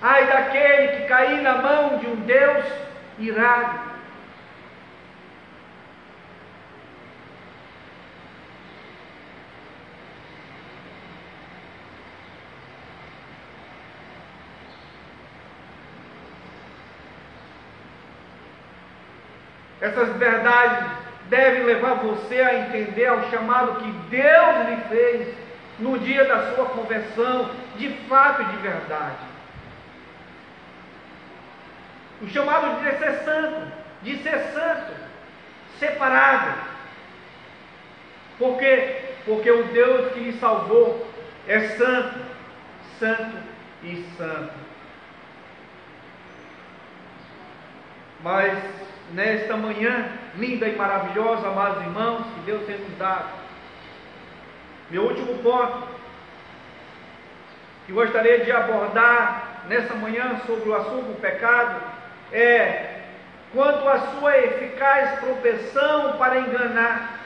[0.00, 2.64] Ai daquele que cair na mão de um Deus
[3.18, 3.88] irado.
[19.80, 20.86] Essas verdades
[21.28, 25.34] devem levar você a entender ao chamado que Deus lhe fez
[25.78, 29.27] no dia da sua conversão, de fato e de verdade.
[32.20, 33.72] O chamado de ser santo,
[34.02, 34.92] de ser santo,
[35.78, 36.58] separado.
[38.38, 39.14] Por quê?
[39.24, 41.08] Porque o Deus que lhe salvou
[41.46, 42.18] é santo,
[42.98, 43.36] santo
[43.82, 44.54] e santo.
[48.22, 48.58] Mas
[49.12, 53.28] nesta manhã linda e maravilhosa, amados irmãos, que Deus tem nos dado,
[54.90, 55.98] meu último ponto
[57.86, 61.87] que gostaria de abordar nessa manhã sobre o assunto do pecado
[62.32, 63.02] é
[63.52, 67.18] quanto à sua eficaz propensão para enganar.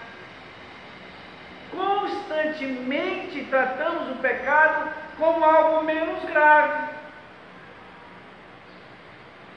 [1.70, 6.90] Constantemente tratamos o pecado como algo menos grave,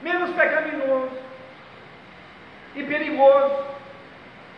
[0.02, 1.18] menos pecaminoso
[2.76, 3.66] e perigoso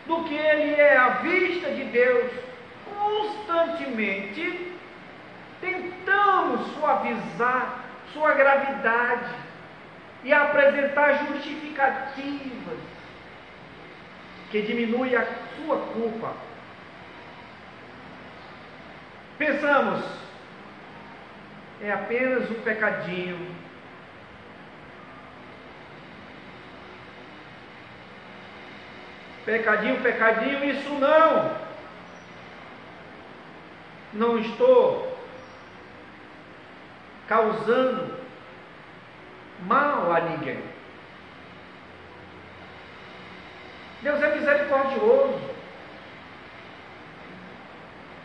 [0.06, 2.32] do que ele é à vista de Deus.
[2.84, 4.72] Constantemente
[5.60, 9.47] tentamos suavizar sua gravidade
[10.24, 12.78] e apresentar justificativas
[14.50, 15.24] que diminui a
[15.56, 16.32] sua culpa.
[19.36, 20.04] Pensamos,
[21.80, 23.54] é apenas um pecadinho.
[29.44, 31.56] Pecadinho, pecadinho, isso não.
[34.12, 35.16] Não estou
[37.28, 38.17] causando
[39.66, 40.60] mal a ninguém.
[44.02, 45.40] Deus é misericordioso.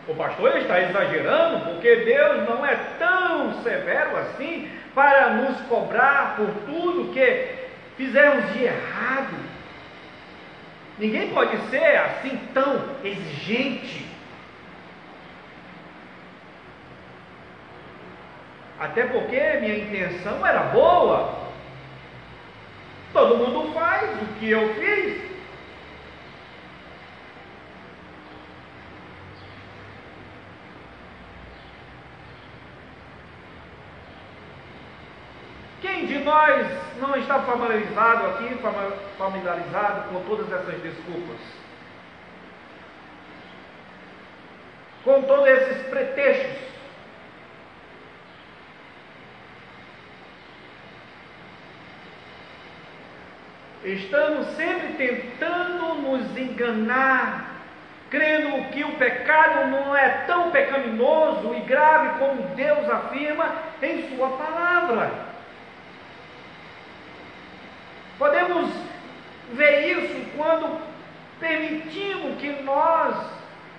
[0.06, 6.48] O pastor está exagerando porque Deus não é tão severo assim para nos cobrar por
[6.66, 7.54] tudo que
[7.96, 9.36] fizemos de errado.
[10.98, 14.13] Ninguém pode ser assim tão exigente.
[18.78, 21.44] Até porque minha intenção era boa.
[23.12, 25.34] Todo mundo faz o que eu fiz.
[35.80, 36.66] Quem de nós
[36.98, 38.58] não está familiarizado aqui,
[39.16, 41.38] familiarizado com todas essas desculpas?
[45.04, 46.73] Com todos esses pretextos?
[53.84, 57.54] Estamos sempre tentando nos enganar
[58.14, 64.28] crendo que o pecado não é tão pecaminoso e grave como Deus afirma em Sua
[64.30, 65.10] palavra.
[68.16, 68.70] Podemos
[69.52, 70.80] ver isso quando
[71.40, 73.16] permitimos que nós,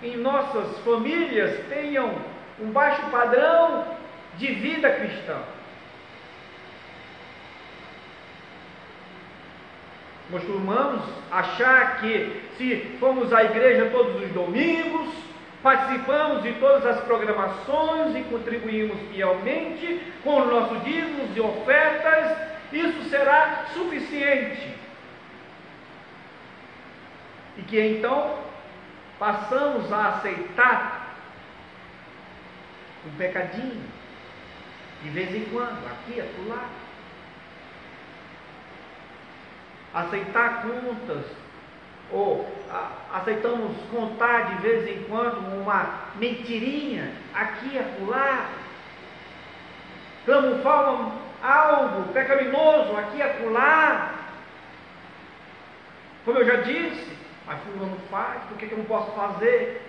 [0.03, 2.13] em nossas famílias, tenham
[2.59, 3.85] um baixo padrão
[4.37, 5.37] de vida cristã.
[10.31, 15.13] Costumamos achar que se formos à igreja todos os domingos,
[15.61, 22.37] participamos de todas as programações e contribuímos fielmente com os nossos dízimos e ofertas,
[22.71, 24.73] isso será suficiente.
[27.57, 28.39] E que então
[29.19, 31.15] passamos a aceitar
[33.05, 33.83] um pecadinho,
[35.03, 36.67] de vez em quando, aqui acolá
[39.95, 41.25] aceitar contas,
[42.11, 48.49] ou a, aceitamos contar de vez em quando uma mentirinha aqui e acolá,
[50.25, 54.11] camuflam algo pecaminoso aqui e acolá,
[56.25, 57.15] como eu já disse,
[57.45, 59.81] mas fulano faz, por que, que eu não posso fazer?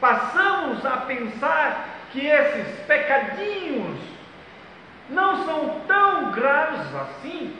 [0.00, 3.98] Passamos a pensar que esses pecadinhos
[5.10, 7.56] não são tão graves assim,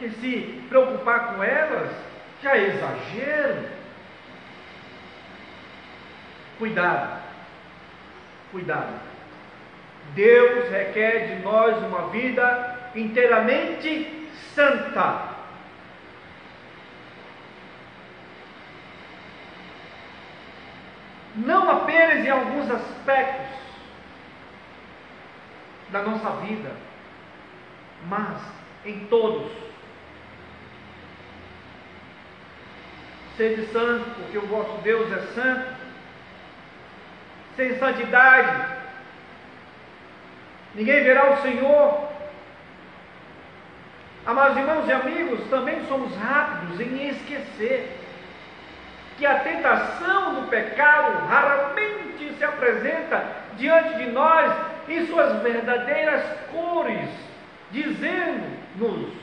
[0.00, 1.90] que se preocupar com elas
[2.42, 3.68] já é exagero.
[6.58, 7.22] Cuidado,
[8.50, 9.00] cuidado.
[10.14, 15.28] Deus requer de nós uma vida inteiramente santa.
[21.36, 23.58] Não apenas em alguns aspectos
[25.90, 26.72] da nossa vida,
[28.08, 28.40] mas
[28.84, 29.69] em todos.
[33.40, 35.72] Sede santo, porque o vosso Deus é santo.
[37.56, 38.66] Sem santidade,
[40.74, 42.06] ninguém verá o Senhor.
[44.26, 47.98] Amados irmãos e amigos, também somos rápidos em esquecer
[49.16, 53.24] que a tentação do pecado raramente se apresenta
[53.56, 54.54] diante de nós
[54.86, 56.22] em suas verdadeiras
[56.52, 57.08] cores,
[57.70, 59.14] dizendo-nos: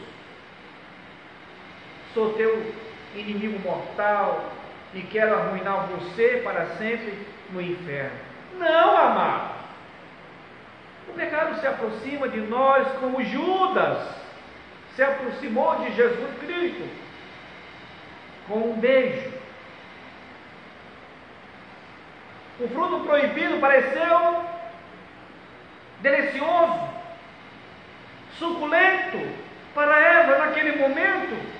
[2.15, 2.86] sou teu
[3.19, 4.52] inimigo mortal
[4.94, 8.18] e quero arruinar você para sempre no inferno.
[8.57, 9.57] Não, amados.
[11.10, 14.18] O pecado se aproxima de nós como Judas
[14.95, 16.89] se aproximou de Jesus Cristo
[18.48, 19.31] com um beijo.
[22.60, 24.44] O fruto proibido pareceu
[25.99, 26.89] delicioso,
[28.39, 29.19] suculento
[29.76, 31.56] para Eva naquele momento.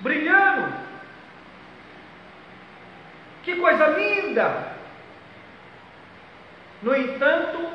[0.00, 0.72] Brilhando.
[3.42, 4.72] Que coisa linda!
[6.82, 7.70] No entanto,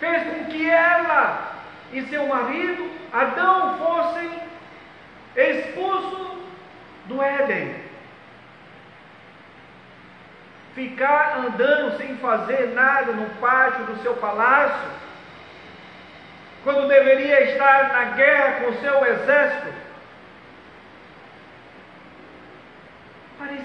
[0.00, 1.52] fez com que ela
[1.92, 4.30] e seu marido, Adão, fossem
[5.36, 6.38] expulsos
[7.06, 7.74] do Éden.
[10.74, 14.90] Ficar andando sem fazer nada no pátio do seu palácio,
[16.64, 19.85] quando deveria estar na guerra com seu exército,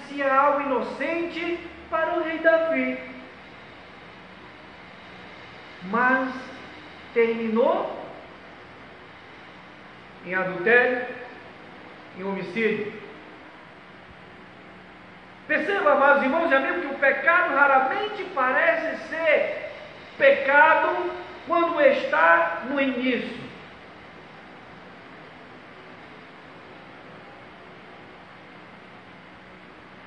[0.02, 1.60] parecia algo inocente
[1.90, 2.98] para o rei Davi.
[5.84, 6.34] Mas
[7.14, 8.00] terminou
[10.26, 11.08] em adultério,
[12.18, 12.94] em homicídio.
[15.48, 19.72] Perceba, amados irmãos e amigos, que o pecado raramente parece ser
[20.18, 21.12] pecado
[21.48, 23.51] quando está no início.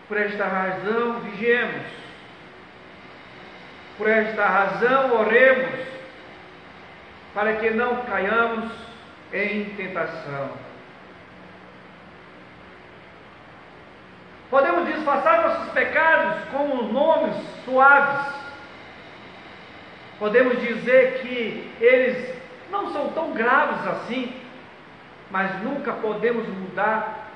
[0.08, 1.86] Por esta razão, vigiemos.
[3.96, 5.80] Por esta razão, oremos,
[7.32, 8.70] para que não caiamos
[9.32, 10.50] em tentação.
[14.50, 18.34] Podemos disfarçar nossos pecados com nomes suaves.
[20.18, 22.34] Podemos dizer que eles
[22.70, 24.32] não são tão graves assim,
[25.30, 27.30] mas nunca podemos mudar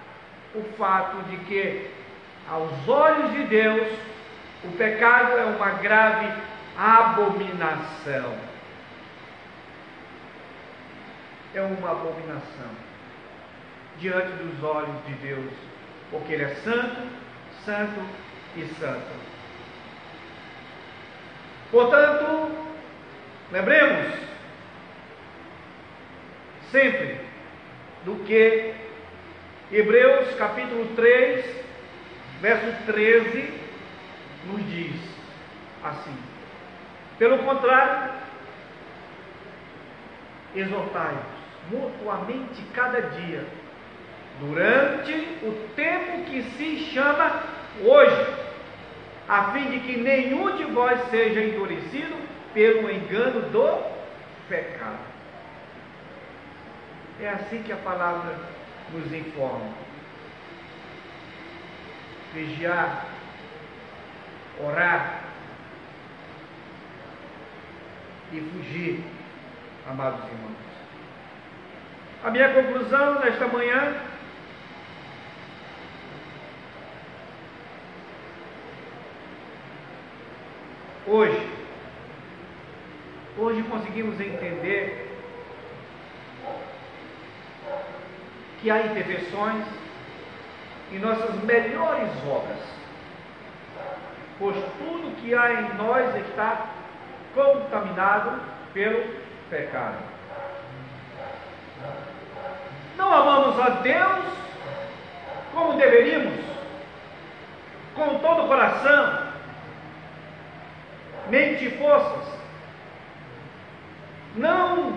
[0.55, 1.91] o fato de que
[2.51, 3.89] aos olhos de Deus,
[4.65, 6.33] O pecado é uma grave
[6.77, 8.37] abominação.
[11.55, 12.71] É uma abominação
[13.99, 15.53] diante dos olhos de Deus,
[16.11, 17.09] porque Ele é santo,
[17.65, 18.01] santo
[18.57, 19.29] e santo.
[21.71, 22.51] Portanto,
[23.53, 24.15] lembremos
[26.71, 27.21] sempre
[28.05, 28.75] do que
[29.71, 31.68] Hebreus capítulo 3,
[32.41, 33.53] verso 13,
[34.47, 34.95] nos diz
[35.83, 36.17] assim.
[37.19, 38.13] Pelo contrário,
[40.55, 41.39] exortai-vos
[41.71, 43.45] mutuamente cada dia,
[44.41, 45.13] durante
[45.43, 47.43] o tempo que se chama
[47.85, 48.27] hoje,
[49.29, 52.17] a fim de que nenhum de vós seja endurecido
[52.55, 53.83] pelo engano do
[54.49, 55.09] pecado.
[57.21, 58.35] É assim que a palavra
[58.93, 59.88] nos informa.
[62.35, 63.07] Vigiar,
[64.61, 65.23] orar
[68.33, 69.03] e fugir,
[69.89, 70.57] amados irmãos.
[72.23, 73.97] A minha conclusão nesta manhã
[81.07, 81.49] hoje,
[83.39, 85.09] hoje conseguimos entender
[88.61, 89.65] que há imperfeições
[90.93, 92.59] em nossas melhores obras,
[94.39, 96.67] pois tudo que há em nós está
[97.35, 98.41] contaminado
[98.73, 99.05] pelo
[99.51, 99.97] pecado.
[102.97, 104.25] Não amamos a Deus
[105.53, 106.45] como deveríamos,
[107.95, 109.29] com todo o coração,
[111.29, 112.39] mente e forças.
[114.37, 114.97] Não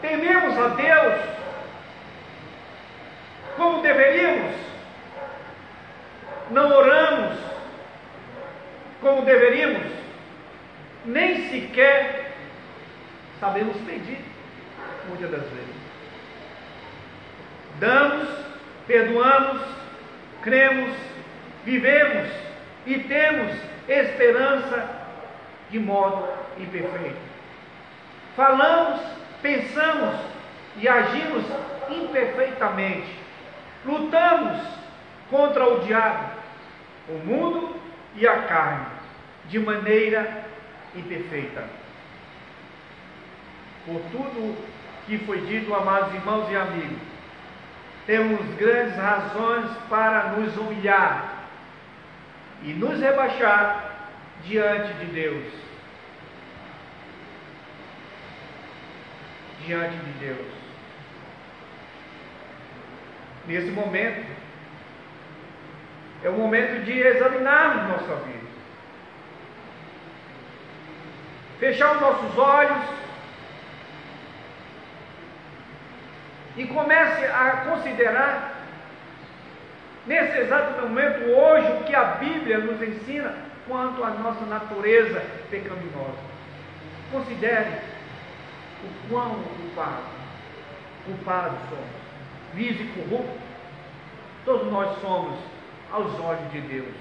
[0.00, 1.20] tememos a Deus
[3.56, 4.54] como deveríamos,
[6.50, 7.38] não oramos
[9.00, 9.92] como deveríamos,
[11.04, 12.32] nem sequer
[13.38, 14.24] sabemos pedir,
[15.08, 15.76] muitas das vezes.
[17.78, 18.28] Damos,
[18.86, 19.62] perdoamos,
[20.42, 20.96] cremos,
[21.64, 22.30] vivemos
[22.86, 23.52] e temos
[23.88, 24.88] esperança
[25.70, 26.28] de modo
[26.58, 27.18] imperfeito.
[28.34, 29.00] Falamos,
[29.42, 30.14] pensamos
[30.78, 31.44] e agimos
[31.90, 33.26] imperfeitamente
[33.86, 34.60] Lutamos
[35.30, 36.30] contra o diabo,
[37.08, 37.76] o mundo
[38.14, 38.86] e a carne,
[39.48, 40.44] de maneira
[40.94, 41.64] imperfeita.
[43.84, 44.56] Por tudo
[45.06, 46.98] que foi dito, amados irmãos e amigos,
[48.06, 51.46] temos grandes razões para nos humilhar
[52.62, 54.10] e nos rebaixar
[54.44, 55.52] diante de Deus.
[59.64, 60.56] Diante de Deus
[63.46, 64.45] nesse momento.
[66.22, 68.46] É o momento de examinarmos nossa vida.
[71.58, 72.84] Fechar os nossos olhos
[76.56, 78.54] e comece a considerar
[80.06, 83.34] nesse exato momento hoje o que a Bíblia nos ensina
[83.66, 86.36] quanto à nossa natureza pecaminosa.
[87.10, 87.80] Considere
[88.84, 90.02] o quão culpado,
[91.04, 92.06] culpados somos
[92.56, 93.38] vil e corrupto,
[94.44, 95.38] todos nós somos
[95.92, 96.94] aos olhos de Deus.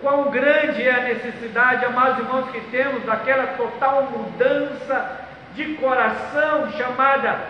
[0.00, 5.20] Quão grande é a necessidade, amados irmãos, que temos daquela total mudança
[5.54, 7.40] de coração chamada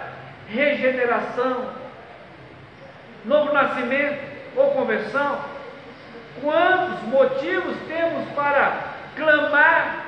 [0.48, 1.70] regeneração,
[3.24, 4.20] novo nascimento
[4.54, 5.40] ou conversão.
[6.40, 10.04] Quantos motivos temos para clamar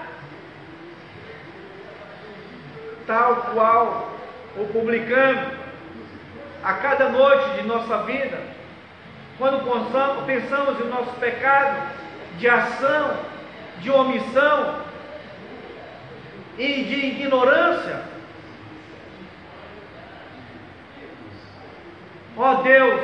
[3.07, 4.11] tal qual
[4.57, 5.68] ou publicando
[6.63, 8.39] a cada noite de nossa vida,
[9.39, 9.65] quando
[10.27, 11.91] pensamos em nosso pecado
[12.39, 13.17] de ação,
[13.81, 14.81] de omissão
[16.59, 18.03] e de ignorância.
[22.37, 23.01] Ó oh Deus,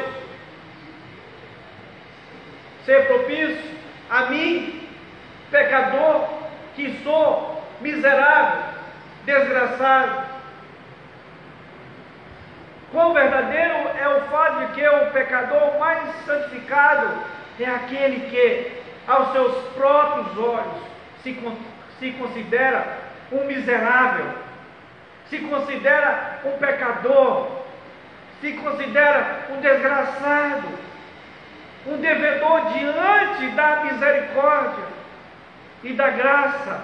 [2.85, 3.75] ser propício
[4.11, 4.89] a mim,
[5.51, 6.29] pecador
[6.77, 8.63] que sou, miserável,
[9.25, 10.34] desgraçado,
[12.95, 17.09] Quão verdadeiro é o fato de que o pecador mais santificado
[17.59, 18.71] é aquele que,
[19.09, 20.81] aos seus próprios olhos,
[21.25, 21.37] se,
[21.99, 22.87] se considera
[23.33, 24.27] um miserável,
[25.29, 27.65] se considera um pecador,
[28.41, 30.69] se considera um desgraçado,
[31.89, 34.85] um devedor diante da misericórdia
[35.83, 36.81] e da graça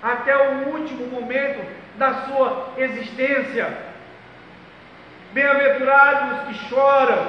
[0.00, 1.60] até o último momento
[1.96, 3.89] da sua existência.
[5.32, 7.28] Bem-aventurados os que choram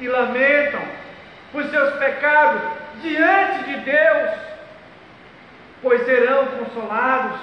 [0.00, 0.82] e lamentam,
[1.52, 2.62] pois seus pecados
[3.00, 4.30] diante de Deus,
[5.80, 7.40] pois serão consolados.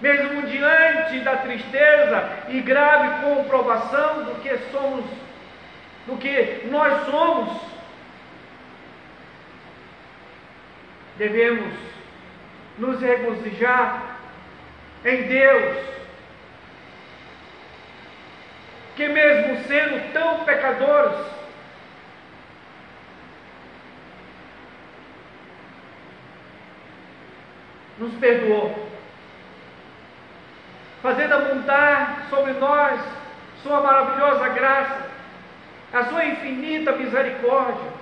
[0.00, 5.04] Mesmo diante da tristeza e grave comprovação do que somos,
[6.06, 7.60] do que nós somos,
[11.16, 11.72] devemos
[12.78, 14.18] nos regozijar
[15.04, 15.78] em Deus,
[18.96, 21.26] que mesmo sendo tão pecadores,
[27.98, 28.88] nos perdoou,
[31.02, 33.00] fazendo abundar sobre nós
[33.62, 35.10] Sua maravilhosa graça,
[35.92, 37.96] a Sua infinita misericórdia.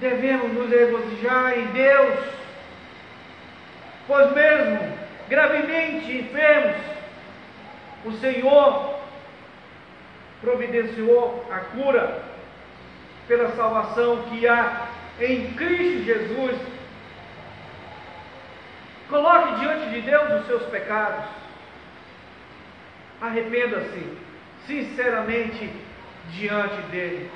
[0.00, 2.41] Devemos nos regozijar em Deus,
[4.06, 4.98] pois mesmo
[5.28, 6.76] gravemente enfermos,
[8.04, 9.00] o Senhor
[10.40, 12.22] providenciou a cura
[13.28, 14.88] pela salvação que há
[15.20, 16.56] em Cristo Jesus.
[19.08, 21.24] Coloque diante de Deus os seus pecados.
[23.20, 24.18] Arrependa-se
[24.66, 25.70] sinceramente
[26.30, 27.30] diante dele.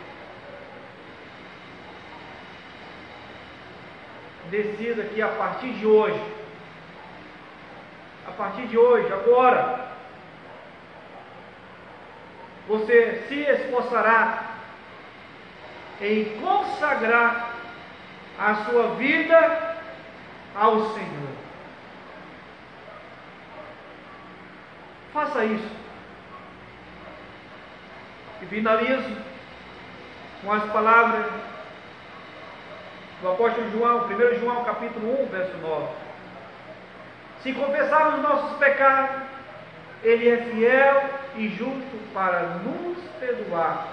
[4.50, 6.20] Decida que a partir de hoje,
[8.28, 9.86] a partir de hoje, agora,
[12.66, 14.56] você se esforçará
[16.00, 17.54] em consagrar
[18.38, 19.76] a sua vida
[20.54, 21.36] ao Senhor.
[25.12, 25.76] Faça isso.
[28.42, 29.16] E finalizo
[30.42, 31.26] com as palavras
[33.22, 36.05] do apóstolo João, 1 João capítulo 1, verso 9.
[37.42, 39.22] Se confessarmos nossos pecados,
[40.02, 43.88] Ele é fiel e justo para nos perdoar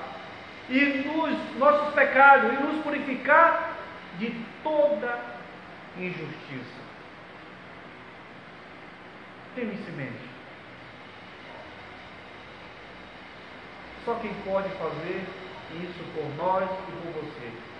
[0.69, 3.73] e nos nossos pecados e nos purificar
[4.17, 4.33] de
[4.63, 5.19] toda
[5.97, 6.83] injustiça.
[9.55, 10.33] Tenha isso em mente.
[14.05, 15.23] Só quem pode fazer
[15.81, 17.73] isso por nós e por você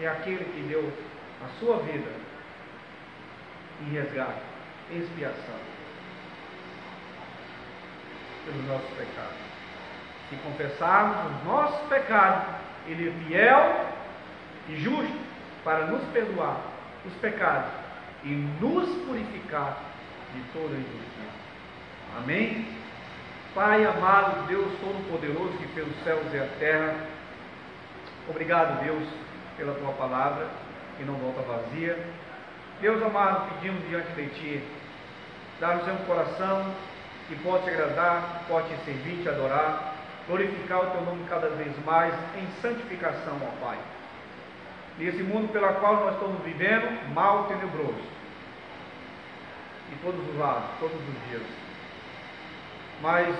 [0.00, 0.92] é aquele que deu
[1.44, 2.10] a sua vida
[3.82, 4.42] em resgate,
[4.90, 5.58] expiação
[8.44, 9.48] pelos nossos pecados
[10.28, 12.54] se confessarmos os nossos pecados,
[12.86, 13.86] Ele é fiel
[14.68, 15.18] e justo
[15.64, 16.60] para nos perdoar
[17.06, 17.70] os pecados
[18.24, 18.28] e
[18.60, 19.78] nos purificar
[20.34, 21.38] de toda injustiça.
[22.18, 22.66] Amém?
[23.54, 26.94] Pai amado, Deus Todo-Poderoso que pelos céus e a terra,
[28.28, 29.08] obrigado, Deus,
[29.56, 30.46] pela tua palavra
[30.96, 31.98] que não volta vazia.
[32.80, 34.62] Deus amado, pedimos diante de Ti,
[35.60, 36.74] dar-nos um coração
[37.28, 39.98] que pode te agradar, pode te servir, te adorar
[40.28, 43.78] glorificar o teu nome cada vez mais em santificação, ó Pai.
[44.98, 48.18] Nesse mundo pelo qual nós estamos vivendo, mal tenebroso.
[49.90, 51.42] E todos os lados, todos os dias.
[53.00, 53.34] Mas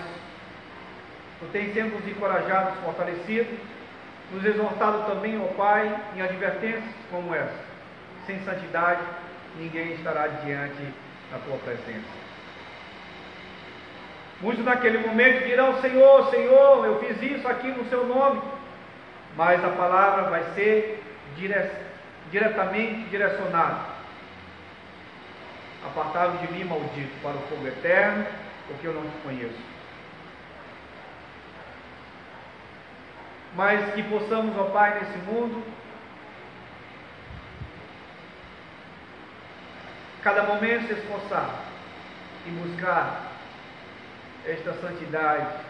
[1.41, 3.59] tu tens sempre nos encorajado, nos fortalecido,
[4.33, 7.69] nos exortado também, ó Pai, em advertências como essa.
[8.27, 9.03] Sem santidade,
[9.57, 10.83] ninguém estará diante
[11.31, 12.29] da tua presença.
[14.41, 18.41] Muitos naquele momento dirão: Senhor, Senhor, eu fiz isso aqui no seu nome.
[19.37, 21.03] Mas a palavra vai ser
[21.37, 21.71] dire...
[22.31, 23.99] diretamente direcionada.
[25.87, 28.27] Apartado de mim, maldito, para o fogo eterno,
[28.67, 29.79] porque eu não te conheço.
[33.55, 35.63] Mas que possamos, ó Pai, nesse mundo,
[40.29, 41.65] cada momento se esforçar
[42.47, 43.33] e buscar
[44.45, 45.65] esta santidade.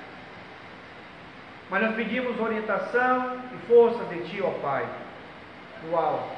[1.70, 4.84] Mas nós pedimos orientação e força de Ti, ó Pai,
[5.82, 6.36] do alto,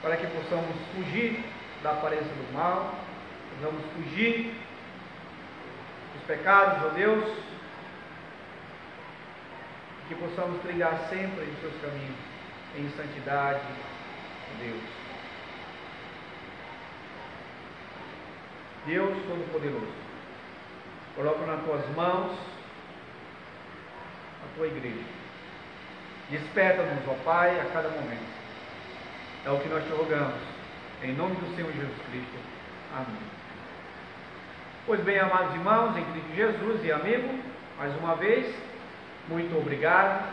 [0.00, 1.44] para que possamos fugir
[1.82, 2.94] da aparência do mal,
[3.54, 4.54] possamos fugir
[6.14, 7.28] dos pecados, ó Deus,
[10.00, 12.16] e que possamos trilhar sempre em Seus caminhos,
[12.78, 15.11] em santidade, ó Deus.
[18.86, 19.92] Deus Todo-Poderoso.
[21.14, 22.32] Coloco nas tuas mãos
[24.42, 25.04] a tua igreja.
[26.30, 28.32] Desperta-nos, ó Pai, a cada momento.
[29.44, 30.40] É o que nós te rogamos.
[31.02, 32.38] Em nome do Senhor Jesus Cristo.
[32.94, 33.42] Amém.
[34.86, 37.38] Pois bem, amados irmãos, em Cristo Jesus e amigo,
[37.78, 38.54] mais uma vez,
[39.28, 40.28] muito obrigado.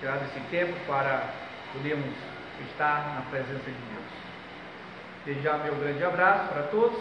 [0.00, 1.32] Tirar esse tempo para
[1.72, 2.14] podermos
[2.70, 4.23] estar na presença de Deus.
[5.24, 7.00] Desejar meu grande abraço para todos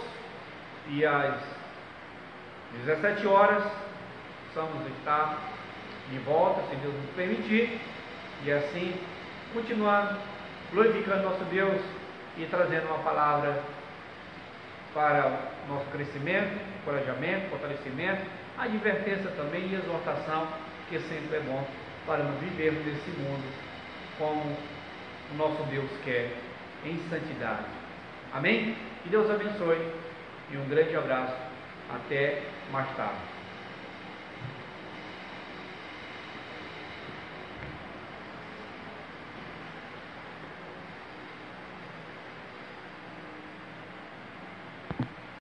[0.87, 1.35] E às
[2.85, 3.63] 17 horas,
[4.55, 5.37] vamos estar
[6.09, 7.79] de volta, se Deus nos permitir,
[8.43, 8.93] e assim
[9.53, 10.17] continuar
[10.71, 11.81] glorificando nosso Deus
[12.37, 13.61] e trazendo uma palavra
[14.93, 18.25] para nosso crescimento, encorajamento, fortalecimento,
[18.57, 20.47] advertência também e exortação,
[20.89, 21.65] que sempre é bom
[22.05, 23.43] para nós vivermos nesse mundo
[24.17, 24.57] como
[25.31, 26.31] o nosso Deus quer,
[26.83, 27.82] em santidade.
[28.33, 28.75] Amém?
[29.03, 29.77] Que Deus abençoe
[30.51, 31.35] e um grande abraço.
[31.93, 32.41] Até
[32.71, 33.32] mais tarde.